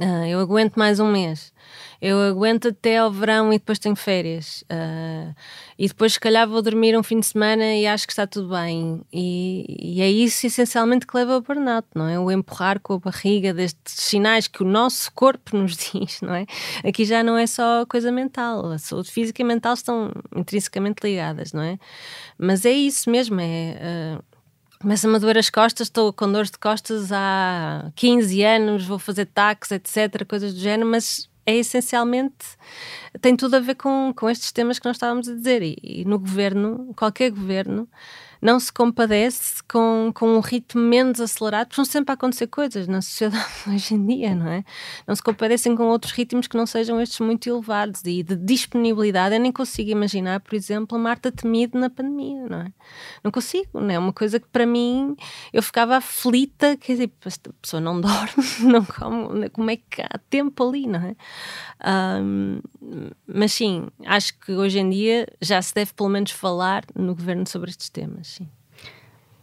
Uh, 0.00 0.24
eu 0.28 0.38
aguento 0.38 0.76
mais 0.76 1.00
um 1.00 1.10
mês. 1.10 1.52
Eu 2.00 2.20
aguento 2.20 2.68
até 2.68 2.98
ao 2.98 3.10
verão 3.10 3.52
e 3.52 3.58
depois 3.58 3.80
tenho 3.80 3.96
férias. 3.96 4.62
Uh, 4.70 5.34
e 5.76 5.88
depois, 5.88 6.12
se 6.12 6.20
calhar, 6.20 6.48
vou 6.48 6.62
dormir 6.62 6.96
um 6.96 7.02
fim 7.02 7.18
de 7.18 7.26
semana 7.26 7.74
e 7.74 7.84
acho 7.84 8.06
que 8.06 8.12
está 8.12 8.24
tudo 8.24 8.50
bem. 8.50 9.02
E, 9.12 9.96
e 9.96 10.00
é 10.00 10.08
isso 10.08 10.46
essencialmente 10.46 11.04
que 11.04 11.16
leva 11.16 11.34
ao 11.34 11.40
burnout, 11.40 11.88
não 11.96 12.06
é? 12.08 12.16
O 12.16 12.30
empurrar 12.30 12.78
com 12.78 12.94
a 12.94 12.98
barriga 13.00 13.52
destes 13.52 13.94
sinais 13.94 14.46
que 14.46 14.62
o 14.62 14.66
nosso 14.66 15.10
corpo 15.12 15.56
nos 15.56 15.76
diz, 15.92 16.20
não 16.20 16.32
é? 16.32 16.46
Aqui 16.86 17.04
já 17.04 17.24
não 17.24 17.36
é 17.36 17.48
só 17.48 17.84
coisa 17.84 18.12
mental. 18.12 18.70
A 18.70 18.78
saúde 18.78 19.10
física 19.10 19.42
e 19.42 19.44
mental 19.44 19.74
estão 19.74 20.12
intrinsecamente 20.36 21.04
ligadas, 21.04 21.52
não 21.52 21.62
é? 21.62 21.76
Mas 22.38 22.64
é 22.64 22.70
isso 22.72 23.10
mesmo, 23.10 23.40
é. 23.40 24.20
Uh, 24.20 24.27
Começa-me 24.80 25.16
a 25.16 25.18
doer 25.18 25.38
as 25.38 25.50
costas, 25.50 25.88
estou 25.88 26.12
com 26.12 26.30
dores 26.30 26.50
de 26.50 26.58
costas 26.58 27.10
há 27.10 27.90
15 27.96 28.42
anos, 28.44 28.84
vou 28.84 28.98
fazer 28.98 29.26
taques, 29.26 29.72
etc., 29.72 30.24
coisas 30.24 30.54
do 30.54 30.60
género, 30.60 30.88
mas 30.88 31.28
é 31.44 31.56
essencialmente 31.56 32.44
tem 33.20 33.34
tudo 33.34 33.56
a 33.56 33.60
ver 33.60 33.74
com, 33.74 34.12
com 34.14 34.28
estes 34.28 34.52
temas 34.52 34.78
que 34.78 34.86
nós 34.86 34.96
estávamos 34.96 35.28
a 35.28 35.34
dizer. 35.34 35.62
E, 35.62 35.78
e 35.82 36.04
no 36.04 36.18
governo, 36.18 36.92
qualquer 36.94 37.30
governo, 37.30 37.88
não 38.40 38.58
se 38.60 38.72
compadece 38.72 39.62
com, 39.64 40.12
com 40.14 40.36
um 40.36 40.40
ritmo 40.40 40.80
menos 40.80 41.20
acelerado, 41.20 41.70
estão 41.70 41.84
sempre 41.84 42.12
a 42.12 42.14
acontecer 42.14 42.46
coisas 42.46 42.86
na 42.86 43.02
sociedade 43.02 43.44
hoje 43.66 43.94
em 43.94 44.06
dia, 44.06 44.34
não 44.34 44.48
é? 44.48 44.64
Não 45.06 45.14
se 45.14 45.22
compadecem 45.22 45.74
com 45.76 45.84
outros 45.84 46.12
ritmos 46.12 46.46
que 46.46 46.56
não 46.56 46.66
sejam 46.66 47.00
estes 47.00 47.18
muito 47.20 47.48
elevados 47.48 48.02
e 48.04 48.22
de 48.22 48.36
disponibilidade. 48.36 49.34
Eu 49.34 49.40
nem 49.40 49.52
consigo 49.52 49.90
imaginar, 49.90 50.40
por 50.40 50.54
exemplo, 50.54 50.96
a 50.96 51.00
Marta 51.00 51.32
Temido 51.32 51.78
na 51.78 51.90
pandemia, 51.90 52.46
não 52.48 52.60
é? 52.60 52.72
Não 53.24 53.30
consigo, 53.30 53.80
não 53.80 53.90
é? 53.90 53.98
Uma 53.98 54.12
coisa 54.12 54.38
que 54.38 54.46
para 54.48 54.66
mim 54.66 55.16
eu 55.52 55.62
ficava 55.62 55.96
aflita, 55.96 56.76
quer 56.76 56.92
dizer, 56.92 57.12
esta 57.24 57.52
pessoa 57.60 57.80
não 57.80 58.00
dorme, 58.00 58.44
não 58.62 58.84
come, 58.84 59.50
como 59.50 59.70
é 59.70 59.76
que 59.76 60.00
há 60.00 60.18
tempo 60.30 60.68
ali, 60.68 60.86
não 60.86 61.00
é? 61.00 61.16
Um, 62.20 62.60
mas 63.26 63.52
sim, 63.52 63.86
acho 64.04 64.38
que 64.38 64.52
hoje 64.52 64.78
em 64.78 64.90
dia 64.90 65.26
já 65.40 65.60
se 65.60 65.74
deve 65.74 65.92
pelo 65.92 66.08
menos 66.08 66.30
falar 66.30 66.84
no 66.94 67.14
governo 67.14 67.46
sobre 67.46 67.70
estes 67.70 67.88
temas 67.88 68.27
sim. 68.28 68.48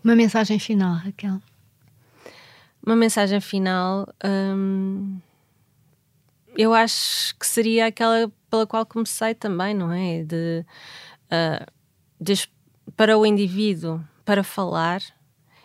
Uma 0.04 0.16
mensagem 0.16 0.60
final, 0.60 0.96
Raquel. 0.96 1.42
Uma 2.86 2.96
mensagem 2.96 3.42
final. 3.42 4.08
Hum, 4.24 5.20
eu 6.56 6.74
acho 6.74 7.36
que 7.38 7.46
seria 7.46 7.88
aquela 7.88 8.32
pela 8.50 8.68
qual 8.68 8.86
comecei 8.86 9.34
também, 9.34 9.74
não 9.74 9.92
é? 9.92 10.24
De, 10.24 10.66
uh, 11.26 11.72
de, 12.22 12.48
para 12.96 13.18
o 13.18 13.26
indivíduo, 13.26 14.02
para 14.24 14.44
falar 14.44 15.02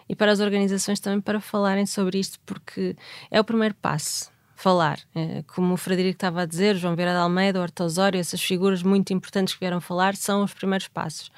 e 0.08 0.16
para 0.16 0.32
as 0.32 0.40
organizações 0.40 0.98
também 0.98 1.20
para 1.20 1.40
falarem 1.40 1.86
sobre 1.86 2.18
isto, 2.18 2.40
porque 2.44 2.96
é 3.30 3.40
o 3.40 3.44
primeiro 3.44 3.74
passo. 3.74 4.32
Falar, 4.56 4.98
é, 5.14 5.42
como 5.46 5.72
o 5.72 5.76
Frederico 5.78 6.16
estava 6.16 6.42
a 6.42 6.46
dizer, 6.46 6.76
João 6.76 6.94
Vieira 6.94 7.12
de 7.12 7.18
Almeida, 7.18 7.58
o 7.58 7.62
Horta 7.62 7.82
Osório, 7.82 8.20
essas 8.20 8.42
figuras 8.42 8.82
muito 8.82 9.10
importantes 9.10 9.54
que 9.54 9.60
vieram 9.60 9.80
falar, 9.80 10.14
são 10.16 10.44
os 10.44 10.52
primeiros 10.52 10.86
passos. 10.86 11.28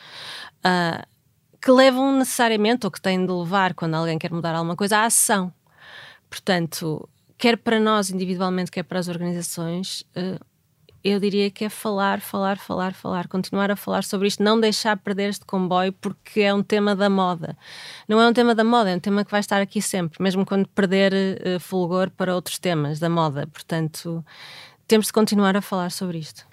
Uh, 0.58 1.06
que 1.62 1.70
levam 1.70 2.18
necessariamente, 2.18 2.84
ou 2.84 2.90
que 2.90 3.00
têm 3.00 3.24
de 3.24 3.30
levar, 3.32 3.72
quando 3.72 3.94
alguém 3.94 4.18
quer 4.18 4.32
mudar 4.32 4.52
alguma 4.52 4.74
coisa, 4.74 4.98
à 4.98 5.04
ação. 5.04 5.52
Portanto, 6.28 7.08
quer 7.38 7.56
para 7.56 7.78
nós 7.78 8.10
individualmente, 8.10 8.70
quer 8.70 8.82
para 8.82 8.98
as 8.98 9.06
organizações, 9.06 10.02
eh, 10.16 10.40
eu 11.04 11.20
diria 11.20 11.50
que 11.50 11.64
é 11.64 11.68
falar, 11.68 12.20
falar, 12.20 12.58
falar, 12.58 12.94
falar, 12.94 13.28
continuar 13.28 13.70
a 13.70 13.76
falar 13.76 14.02
sobre 14.02 14.28
isto, 14.28 14.42
não 14.42 14.58
deixar 14.58 14.96
perder 14.96 15.30
este 15.30 15.44
comboio, 15.44 15.92
porque 15.92 16.40
é 16.40 16.52
um 16.52 16.62
tema 16.62 16.96
da 16.96 17.08
moda. 17.08 17.56
Não 18.08 18.20
é 18.20 18.28
um 18.28 18.32
tema 18.32 18.54
da 18.54 18.64
moda, 18.64 18.90
é 18.90 18.96
um 18.96 19.00
tema 19.00 19.24
que 19.24 19.30
vai 19.30 19.40
estar 19.40 19.60
aqui 19.60 19.80
sempre, 19.80 20.22
mesmo 20.22 20.44
quando 20.44 20.66
perder 20.68 21.12
uh, 21.12 21.60
fulgor 21.60 22.10
para 22.10 22.34
outros 22.34 22.58
temas 22.58 22.98
da 22.98 23.08
moda. 23.08 23.46
Portanto, 23.52 24.24
temos 24.88 25.06
de 25.06 25.12
continuar 25.12 25.56
a 25.56 25.62
falar 25.62 25.90
sobre 25.90 26.18
isto. 26.18 26.44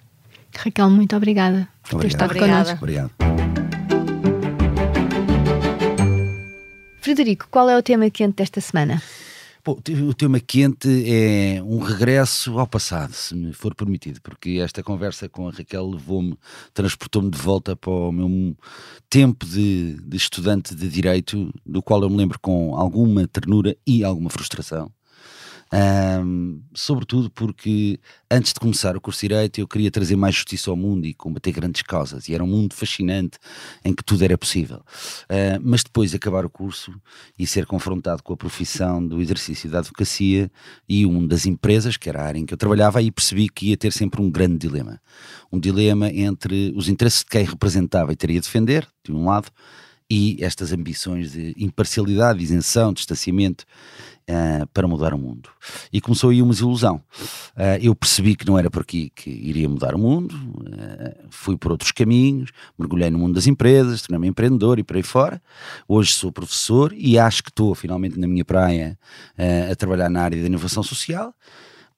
Raquel, 0.56 0.90
muito 0.90 1.16
obrigada 1.16 1.68
por 1.88 2.00
ter 2.00 2.08
estado 2.08 2.36
connosco. 2.36 2.76
Obrigado. 2.76 3.59
Frederico, 7.10 7.48
qual 7.50 7.68
é 7.68 7.76
o 7.76 7.82
tema 7.82 8.08
quente 8.08 8.36
desta 8.36 8.60
semana? 8.60 9.02
Bom, 9.64 9.76
o 10.08 10.14
tema 10.14 10.38
quente 10.38 10.88
é 11.10 11.60
um 11.60 11.80
regresso 11.80 12.56
ao 12.56 12.68
passado, 12.68 13.12
se 13.12 13.34
me 13.34 13.52
for 13.52 13.74
permitido, 13.74 14.20
porque 14.22 14.60
esta 14.62 14.80
conversa 14.80 15.28
com 15.28 15.48
a 15.48 15.50
Raquel 15.50 15.90
levou-me, 15.90 16.38
transportou-me 16.72 17.28
de 17.28 17.36
volta 17.36 17.74
para 17.74 17.90
o 17.90 18.12
meu 18.12 18.56
tempo 19.08 19.44
de, 19.44 19.94
de, 19.94 20.16
estudante 20.16 20.72
de 20.72 20.88
Direito, 20.88 21.52
do 21.66 21.82
qual 21.82 22.00
eu 22.00 22.08
me 22.08 22.16
lembro 22.16 22.38
com 22.38 22.76
alguma 22.76 23.26
ternura 23.26 23.76
e 23.84 24.04
alguma 24.04 24.30
frustração. 24.30 24.88
Um, 25.72 26.62
sobretudo 26.74 27.30
porque 27.30 28.00
antes 28.28 28.52
de 28.52 28.58
começar 28.58 28.96
o 28.96 29.00
curso 29.00 29.20
de 29.20 29.28
Direito 29.28 29.60
eu 29.60 29.68
queria 29.68 29.88
trazer 29.88 30.16
mais 30.16 30.34
justiça 30.34 30.68
ao 30.68 30.76
mundo 30.76 31.06
e 31.06 31.14
combater 31.14 31.52
grandes 31.52 31.82
causas 31.82 32.28
e 32.28 32.34
era 32.34 32.42
um 32.42 32.46
mundo 32.48 32.74
fascinante 32.74 33.38
em 33.84 33.94
que 33.94 34.02
tudo 34.02 34.24
era 34.24 34.36
possível. 34.36 34.78
Uh, 34.78 35.60
mas 35.62 35.84
depois 35.84 36.10
de 36.10 36.16
acabar 36.16 36.44
o 36.44 36.50
curso 36.50 36.92
e 37.38 37.46
ser 37.46 37.66
confrontado 37.66 38.20
com 38.20 38.32
a 38.32 38.36
profissão 38.36 39.06
do 39.06 39.20
exercício 39.20 39.70
da 39.70 39.78
advocacia 39.78 40.50
e 40.88 41.06
um 41.06 41.24
das 41.24 41.46
empresas, 41.46 41.96
que 41.96 42.08
era 42.08 42.20
a 42.20 42.26
área 42.26 42.40
em 42.40 42.46
que 42.46 42.52
eu 42.52 42.58
trabalhava 42.58 42.98
aí 42.98 43.12
percebi 43.12 43.48
que 43.48 43.68
ia 43.68 43.76
ter 43.76 43.92
sempre 43.92 44.20
um 44.20 44.28
grande 44.28 44.58
dilema. 44.58 45.00
Um 45.52 45.60
dilema 45.60 46.10
entre 46.10 46.72
os 46.74 46.88
interesses 46.88 47.20
de 47.20 47.26
quem 47.26 47.44
representava 47.44 48.12
e 48.12 48.16
teria 48.16 48.40
de 48.40 48.46
defender, 48.46 48.88
de 49.04 49.12
um 49.12 49.24
lado 49.24 49.50
e 50.10 50.36
estas 50.40 50.72
ambições 50.72 51.32
de 51.32 51.54
imparcialidade, 51.56 52.42
isenção, 52.42 52.92
distanciamento 52.92 53.64
uh, 54.28 54.66
para 54.74 54.88
mudar 54.88 55.14
o 55.14 55.18
mundo. 55.18 55.48
E 55.92 56.00
começou 56.00 56.30
aí 56.30 56.42
uma 56.42 56.52
desilusão. 56.52 56.96
Uh, 57.56 57.78
eu 57.80 57.94
percebi 57.94 58.34
que 58.34 58.44
não 58.44 58.58
era 58.58 58.68
por 58.68 58.82
aqui 58.82 59.10
que 59.14 59.30
iria 59.30 59.68
mudar 59.68 59.94
o 59.94 59.98
mundo, 59.98 60.34
uh, 60.34 61.26
fui 61.30 61.56
por 61.56 61.70
outros 61.70 61.92
caminhos, 61.92 62.50
mergulhei 62.76 63.08
no 63.08 63.18
mundo 63.18 63.34
das 63.34 63.46
empresas, 63.46 64.02
tornei-me 64.02 64.26
empreendedor 64.26 64.80
e 64.80 64.82
por 64.82 64.96
aí 64.96 65.02
fora. 65.02 65.40
Hoje 65.86 66.12
sou 66.12 66.32
professor 66.32 66.92
e 66.92 67.16
acho 67.16 67.44
que 67.44 67.50
estou 67.50 67.72
finalmente 67.74 68.18
na 68.18 68.26
minha 68.26 68.44
praia 68.44 68.98
a 69.70 69.74
trabalhar 69.76 70.10
na 70.10 70.22
área 70.22 70.40
da 70.40 70.46
inovação 70.46 70.82
social 70.82 71.34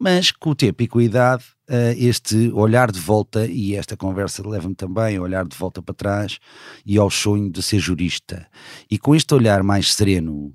mas 0.03 0.33
com 0.33 0.51
o 0.51 0.55
tempo 0.55 0.83
e 0.83 0.89
com 0.89 0.99
a 0.99 1.05
idade, 1.05 1.45
uh, 1.73 1.97
este 1.97 2.51
olhar 2.53 2.93
de 2.93 3.01
volta, 3.01 3.47
e 3.47 3.75
esta 3.75 3.97
conversa 3.97 4.47
leva-me 4.47 4.75
também 4.75 5.17
a 5.17 5.23
olhar 5.23 5.47
de 5.47 5.57
volta 5.57 5.83
para 5.83 5.95
trás 5.95 6.39
e 6.85 6.99
ao 6.99 7.11
sonho 7.11 7.51
de 7.51 7.63
ser 7.63 7.79
jurista. 7.79 8.47
E 8.91 8.99
com 8.99 9.15
este 9.15 9.33
olhar 9.35 9.63
mais 9.63 9.95
sereno, 9.95 10.33
uh, 10.35 10.53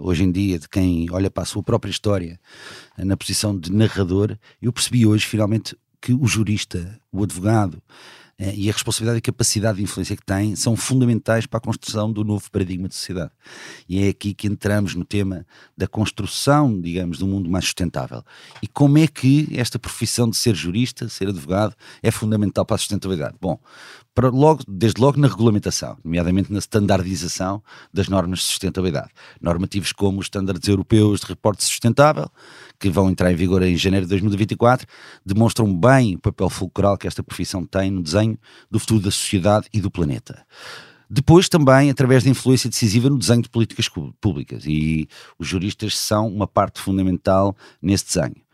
hoje 0.00 0.24
em 0.24 0.32
dia, 0.32 0.58
de 0.58 0.68
quem 0.68 1.08
olha 1.10 1.30
para 1.30 1.42
a 1.42 1.46
sua 1.46 1.62
própria 1.62 1.90
história, 1.90 2.40
uh, 2.98 3.04
na 3.04 3.16
posição 3.16 3.58
de 3.58 3.70
narrador, 3.70 4.36
eu 4.60 4.72
percebi 4.72 5.06
hoje 5.06 5.26
finalmente 5.26 5.76
que 6.00 6.14
o 6.14 6.26
jurista, 6.26 6.98
o 7.12 7.22
advogado, 7.22 7.82
e 8.38 8.68
a 8.68 8.72
responsabilidade 8.72 9.18
e 9.18 9.20
a 9.20 9.22
capacidade 9.22 9.78
de 9.78 9.84
influência 9.84 10.14
que 10.14 10.24
tem 10.24 10.54
são 10.54 10.76
fundamentais 10.76 11.46
para 11.46 11.58
a 11.58 11.60
construção 11.60 12.12
do 12.12 12.22
novo 12.22 12.50
paradigma 12.50 12.86
de 12.86 12.94
sociedade. 12.94 13.30
E 13.88 14.02
é 14.04 14.08
aqui 14.08 14.34
que 14.34 14.46
entramos 14.46 14.94
no 14.94 15.04
tema 15.04 15.46
da 15.76 15.86
construção, 15.86 16.78
digamos, 16.78 17.18
de 17.18 17.24
um 17.24 17.28
mundo 17.28 17.48
mais 17.48 17.64
sustentável. 17.64 18.22
E 18.62 18.66
como 18.66 18.98
é 18.98 19.06
que 19.06 19.48
esta 19.54 19.78
profissão 19.78 20.28
de 20.28 20.36
ser 20.36 20.54
jurista, 20.54 21.08
ser 21.08 21.28
advogado, 21.28 21.74
é 22.02 22.10
fundamental 22.10 22.66
para 22.66 22.74
a 22.74 22.78
sustentabilidade? 22.78 23.36
Bom, 23.40 23.58
para 24.16 24.30
logo, 24.30 24.62
desde 24.66 24.98
logo 24.98 25.20
na 25.20 25.28
regulamentação, 25.28 25.98
nomeadamente 26.02 26.50
na 26.50 26.58
standardização 26.58 27.62
das 27.92 28.08
normas 28.08 28.38
de 28.38 28.46
sustentabilidade. 28.46 29.10
Normativos 29.38 29.92
como 29.92 30.20
os 30.20 30.24
estándares 30.24 30.66
europeus 30.66 31.20
de 31.20 31.26
reporte 31.26 31.62
sustentável, 31.62 32.26
que 32.80 32.88
vão 32.88 33.10
entrar 33.10 33.30
em 33.30 33.36
vigor 33.36 33.62
em 33.62 33.76
janeiro 33.76 34.06
de 34.06 34.10
2024, 34.10 34.86
demonstram 35.24 35.72
bem 35.78 36.14
o 36.14 36.18
papel 36.18 36.48
fulcral 36.48 36.96
que 36.96 37.06
esta 37.06 37.22
profissão 37.22 37.66
tem 37.66 37.90
no 37.90 38.02
desenho 38.02 38.38
do 38.70 38.80
futuro 38.80 39.00
da 39.00 39.10
sociedade 39.10 39.68
e 39.70 39.82
do 39.82 39.90
planeta. 39.90 40.46
Depois 41.10 41.46
também 41.50 41.90
através 41.90 42.24
da 42.24 42.30
influência 42.30 42.70
decisiva 42.70 43.10
no 43.10 43.18
desenho 43.18 43.42
de 43.42 43.50
políticas 43.50 43.86
públicas 44.18 44.64
e 44.64 45.06
os 45.38 45.46
juristas 45.46 45.96
são 45.96 46.26
uma 46.26 46.48
parte 46.48 46.80
fundamental 46.80 47.54
nesse 47.82 48.06
desenho. 48.06 48.45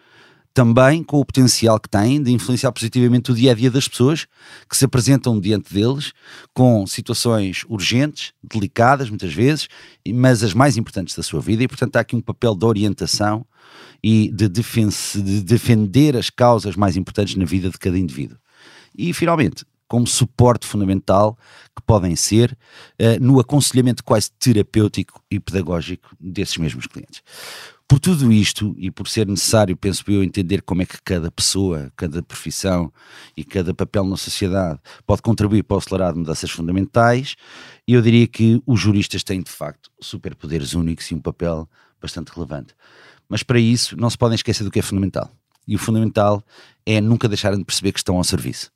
Também 0.54 1.02
com 1.02 1.18
o 1.18 1.24
potencial 1.24 1.80
que 1.80 1.88
têm 1.88 2.22
de 2.22 2.30
influenciar 2.30 2.72
positivamente 2.72 3.32
o 3.32 3.34
dia 3.34 3.52
a 3.52 3.54
dia 3.54 3.70
das 3.70 3.88
pessoas 3.88 4.26
que 4.68 4.76
se 4.76 4.84
apresentam 4.84 5.40
diante 5.40 5.72
deles 5.72 6.12
com 6.52 6.86
situações 6.86 7.64
urgentes, 7.68 8.32
delicadas 8.42 9.08
muitas 9.08 9.32
vezes, 9.32 9.68
mas 10.06 10.42
as 10.42 10.52
mais 10.52 10.76
importantes 10.76 11.16
da 11.16 11.22
sua 11.22 11.40
vida, 11.40 11.62
e 11.62 11.68
portanto 11.68 11.96
há 11.96 12.00
aqui 12.00 12.14
um 12.14 12.20
papel 12.20 12.54
de 12.54 12.66
orientação 12.66 13.46
e 14.02 14.30
de, 14.30 14.48
de 14.48 15.40
defender 15.42 16.16
as 16.16 16.28
causas 16.28 16.76
mais 16.76 16.96
importantes 16.96 17.34
na 17.36 17.44
vida 17.44 17.70
de 17.70 17.78
cada 17.78 17.98
indivíduo. 17.98 18.36
E 18.96 19.14
finalmente, 19.14 19.64
como 19.92 20.06
suporte 20.06 20.66
fundamental 20.66 21.36
que 21.76 21.82
podem 21.82 22.16
ser 22.16 22.56
uh, 22.98 23.22
no 23.22 23.38
aconselhamento 23.38 24.02
quase 24.02 24.30
terapêutico 24.38 25.22
e 25.30 25.38
pedagógico 25.38 26.16
desses 26.18 26.56
mesmos 26.56 26.86
clientes. 26.86 27.22
Por 27.92 28.00
tudo 28.00 28.32
isto 28.32 28.74
e 28.78 28.90
por 28.90 29.06
ser 29.06 29.26
necessário, 29.26 29.76
penso 29.76 30.02
eu, 30.10 30.24
entender 30.24 30.62
como 30.62 30.80
é 30.80 30.86
que 30.86 30.96
cada 31.02 31.30
pessoa, 31.30 31.92
cada 31.94 32.22
profissão 32.22 32.90
e 33.36 33.44
cada 33.44 33.74
papel 33.74 34.02
na 34.04 34.16
sociedade 34.16 34.80
pode 35.06 35.20
contribuir 35.20 35.62
para 35.62 36.10
de 36.10 36.18
mudanças 36.18 36.50
fundamentais, 36.50 37.36
eu 37.86 38.00
diria 38.00 38.26
que 38.26 38.62
os 38.66 38.80
juristas 38.80 39.22
têm 39.22 39.42
de 39.42 39.50
facto 39.50 39.90
superpoderes 40.00 40.72
únicos 40.72 41.10
e 41.10 41.14
um 41.14 41.20
papel 41.20 41.68
bastante 42.00 42.30
relevante. 42.30 42.74
Mas 43.28 43.42
para 43.42 43.60
isso 43.60 43.94
não 43.94 44.08
se 44.08 44.16
podem 44.16 44.36
esquecer 44.36 44.64
do 44.64 44.70
que 44.70 44.78
é 44.78 44.82
fundamental. 44.82 45.30
E 45.68 45.76
o 45.76 45.78
fundamental 45.78 46.42
é 46.86 46.98
nunca 46.98 47.28
deixarem 47.28 47.58
de 47.58 47.64
perceber 47.66 47.92
que 47.92 47.98
estão 47.98 48.16
ao 48.16 48.24
serviço. 48.24 48.72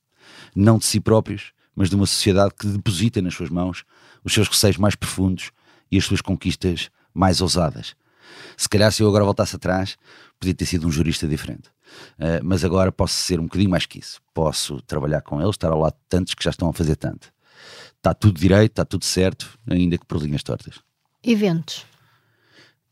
Não 0.55 0.77
de 0.77 0.85
si 0.85 1.01
próprios, 1.01 1.55
mas 1.75 1.89
de 1.89 1.97
uma 1.97 2.07
sociedade 2.07 2.53
que 2.53 2.67
deposita 2.67 3.23
nas 3.23 3.33
suas 3.33 3.49
mãos 3.49 3.83
os 4.23 4.35
seus 4.35 4.47
receios 4.47 4.77
mais 4.77 4.95
profundos 4.95 5.53
e 5.91 5.97
as 5.97 6.05
suas 6.05 6.21
conquistas 6.21 6.91
mais 7.15 7.41
ousadas. 7.41 7.97
Se 8.57 8.69
calhar, 8.69 8.91
se 8.93 9.03
eu 9.03 9.09
agora 9.09 9.25
voltasse 9.25 9.57
atrás, 9.57 9.97
podia 10.39 10.55
ter 10.55 10.67
sido 10.67 10.87
um 10.87 10.91
jurista 10.91 11.27
diferente. 11.27 11.69
Uh, 12.19 12.43
mas 12.43 12.65
agora 12.65 12.91
posso 12.91 13.15
ser 13.15 13.39
um 13.39 13.45
bocadinho 13.45 13.71
mais 13.71 13.87
que 13.87 13.99
isso. 13.99 14.21
Posso 14.35 14.81
trabalhar 14.83 15.23
com 15.23 15.41
eles, 15.41 15.55
estar 15.55 15.71
ao 15.71 15.79
lado 15.79 15.95
de 15.95 16.09
tantos 16.09 16.35
que 16.35 16.45
já 16.45 16.51
estão 16.51 16.69
a 16.69 16.73
fazer 16.73 16.97
tanto. 16.97 17.33
Está 17.97 18.15
tudo 18.15 18.39
direito, 18.39 18.73
está 18.73 18.85
tudo 18.85 19.05
certo, 19.05 19.59
ainda 19.69 19.97
que 19.99 20.07
por 20.07 20.23
linhas 20.23 20.43
tortas. 20.43 20.81
Eventos. 21.23 21.85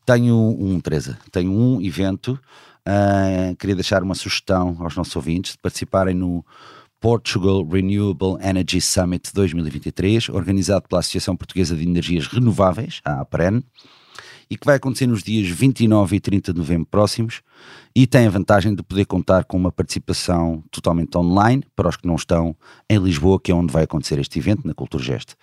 Tenho 0.06 0.36
um, 0.36 0.80
Teresa, 0.80 1.18
tenho 1.30 1.50
um 1.50 1.80
evento 1.80 2.38
Uh, 2.86 3.56
queria 3.56 3.74
deixar 3.74 4.02
uma 4.02 4.14
sugestão 4.14 4.76
aos 4.78 4.94
nossos 4.94 5.16
ouvintes 5.16 5.52
de 5.52 5.58
participarem 5.58 6.14
no 6.14 6.44
Portugal 7.00 7.66
Renewable 7.66 8.36
Energy 8.42 8.78
Summit 8.78 9.30
2023, 9.32 10.28
organizado 10.28 10.86
pela 10.86 11.00
Associação 11.00 11.34
Portuguesa 11.34 11.74
de 11.74 11.82
Energias 11.82 12.26
Renováveis, 12.26 13.00
a 13.02 13.20
APREN, 13.20 13.64
e 14.54 14.56
que 14.56 14.64
vai 14.66 14.76
acontecer 14.76 15.08
nos 15.08 15.24
dias 15.24 15.48
29 15.48 16.14
e 16.14 16.20
30 16.20 16.52
de 16.52 16.58
novembro 16.60 16.86
próximos 16.86 17.42
e 17.94 18.06
tem 18.06 18.28
a 18.28 18.30
vantagem 18.30 18.72
de 18.72 18.84
poder 18.84 19.04
contar 19.04 19.44
com 19.44 19.56
uma 19.56 19.72
participação 19.72 20.62
totalmente 20.70 21.18
online 21.18 21.64
para 21.74 21.88
os 21.88 21.96
que 21.96 22.06
não 22.06 22.14
estão 22.14 22.56
em 22.88 22.96
Lisboa, 22.98 23.40
que 23.40 23.50
é 23.50 23.54
onde 23.54 23.72
vai 23.72 23.82
acontecer 23.82 24.16
este 24.20 24.38
evento, 24.38 24.64
na 24.64 24.72
Cultura 24.72 25.02
Geste. 25.02 25.34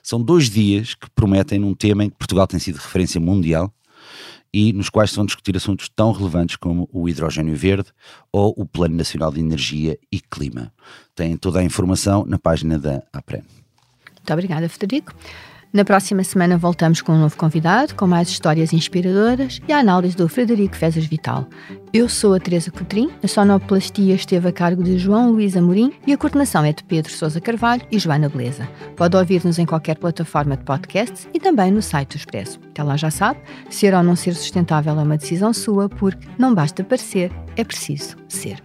São 0.00 0.22
dois 0.22 0.48
dias 0.48 0.94
que 0.94 1.10
prometem 1.10 1.58
num 1.58 1.74
tema 1.74 2.04
em 2.04 2.10
que 2.10 2.16
Portugal 2.16 2.46
tem 2.46 2.60
sido 2.60 2.76
referência 2.76 3.20
mundial 3.20 3.74
e 4.52 4.72
nos 4.72 4.88
quais 4.88 5.10
se 5.10 5.16
vão 5.16 5.26
discutir 5.26 5.56
assuntos 5.56 5.88
tão 5.88 6.12
relevantes 6.12 6.54
como 6.54 6.88
o 6.92 7.08
hidrogênio 7.08 7.56
verde 7.56 7.90
ou 8.30 8.54
o 8.56 8.64
Plano 8.64 8.94
Nacional 8.94 9.32
de 9.32 9.40
Energia 9.40 9.98
e 10.12 10.20
Clima. 10.20 10.72
Tem 11.12 11.36
toda 11.36 11.58
a 11.58 11.64
informação 11.64 12.24
na 12.24 12.38
página 12.38 12.78
da 12.78 13.02
APREN. 13.12 13.42
Muito 14.12 14.32
obrigada, 14.32 14.68
Federico. 14.68 15.12
Na 15.74 15.84
próxima 15.84 16.22
semana 16.22 16.56
voltamos 16.56 17.02
com 17.02 17.10
um 17.10 17.18
novo 17.18 17.36
convidado, 17.36 17.96
com 17.96 18.06
mais 18.06 18.28
histórias 18.28 18.72
inspiradoras 18.72 19.60
e 19.66 19.72
a 19.72 19.80
análise 19.80 20.16
do 20.16 20.28
Frederico 20.28 20.76
Fezas 20.76 21.04
Vital. 21.04 21.48
Eu 21.92 22.08
sou 22.08 22.32
a 22.32 22.38
Teresa 22.38 22.70
Cotrim, 22.70 23.10
a 23.20 23.26
sonoplastia 23.26 24.14
esteve 24.14 24.46
a 24.46 24.52
cargo 24.52 24.84
de 24.84 24.96
João 24.96 25.32
Luís 25.32 25.56
Amorim 25.56 25.92
e 26.06 26.12
a 26.12 26.16
coordenação 26.16 26.64
é 26.64 26.72
de 26.72 26.84
Pedro 26.84 27.12
Sousa 27.12 27.40
Carvalho 27.40 27.82
e 27.90 27.98
Joana 27.98 28.28
Beleza. 28.28 28.68
Pode 28.94 29.16
ouvir-nos 29.16 29.58
em 29.58 29.66
qualquer 29.66 29.96
plataforma 29.96 30.56
de 30.56 30.62
podcasts 30.62 31.28
e 31.34 31.40
também 31.40 31.72
no 31.72 31.82
site 31.82 32.10
do 32.10 32.18
Expresso. 32.18 32.60
Até 32.70 32.84
lá 32.84 32.96
já 32.96 33.10
sabe, 33.10 33.40
ser 33.68 33.94
ou 33.94 34.02
não 34.04 34.14
ser 34.14 34.36
sustentável 34.36 34.96
é 34.96 35.02
uma 35.02 35.18
decisão 35.18 35.52
sua, 35.52 35.88
porque 35.88 36.24
não 36.38 36.54
basta 36.54 36.84
parecer, 36.84 37.32
é 37.56 37.64
preciso 37.64 38.16
ser. 38.28 38.62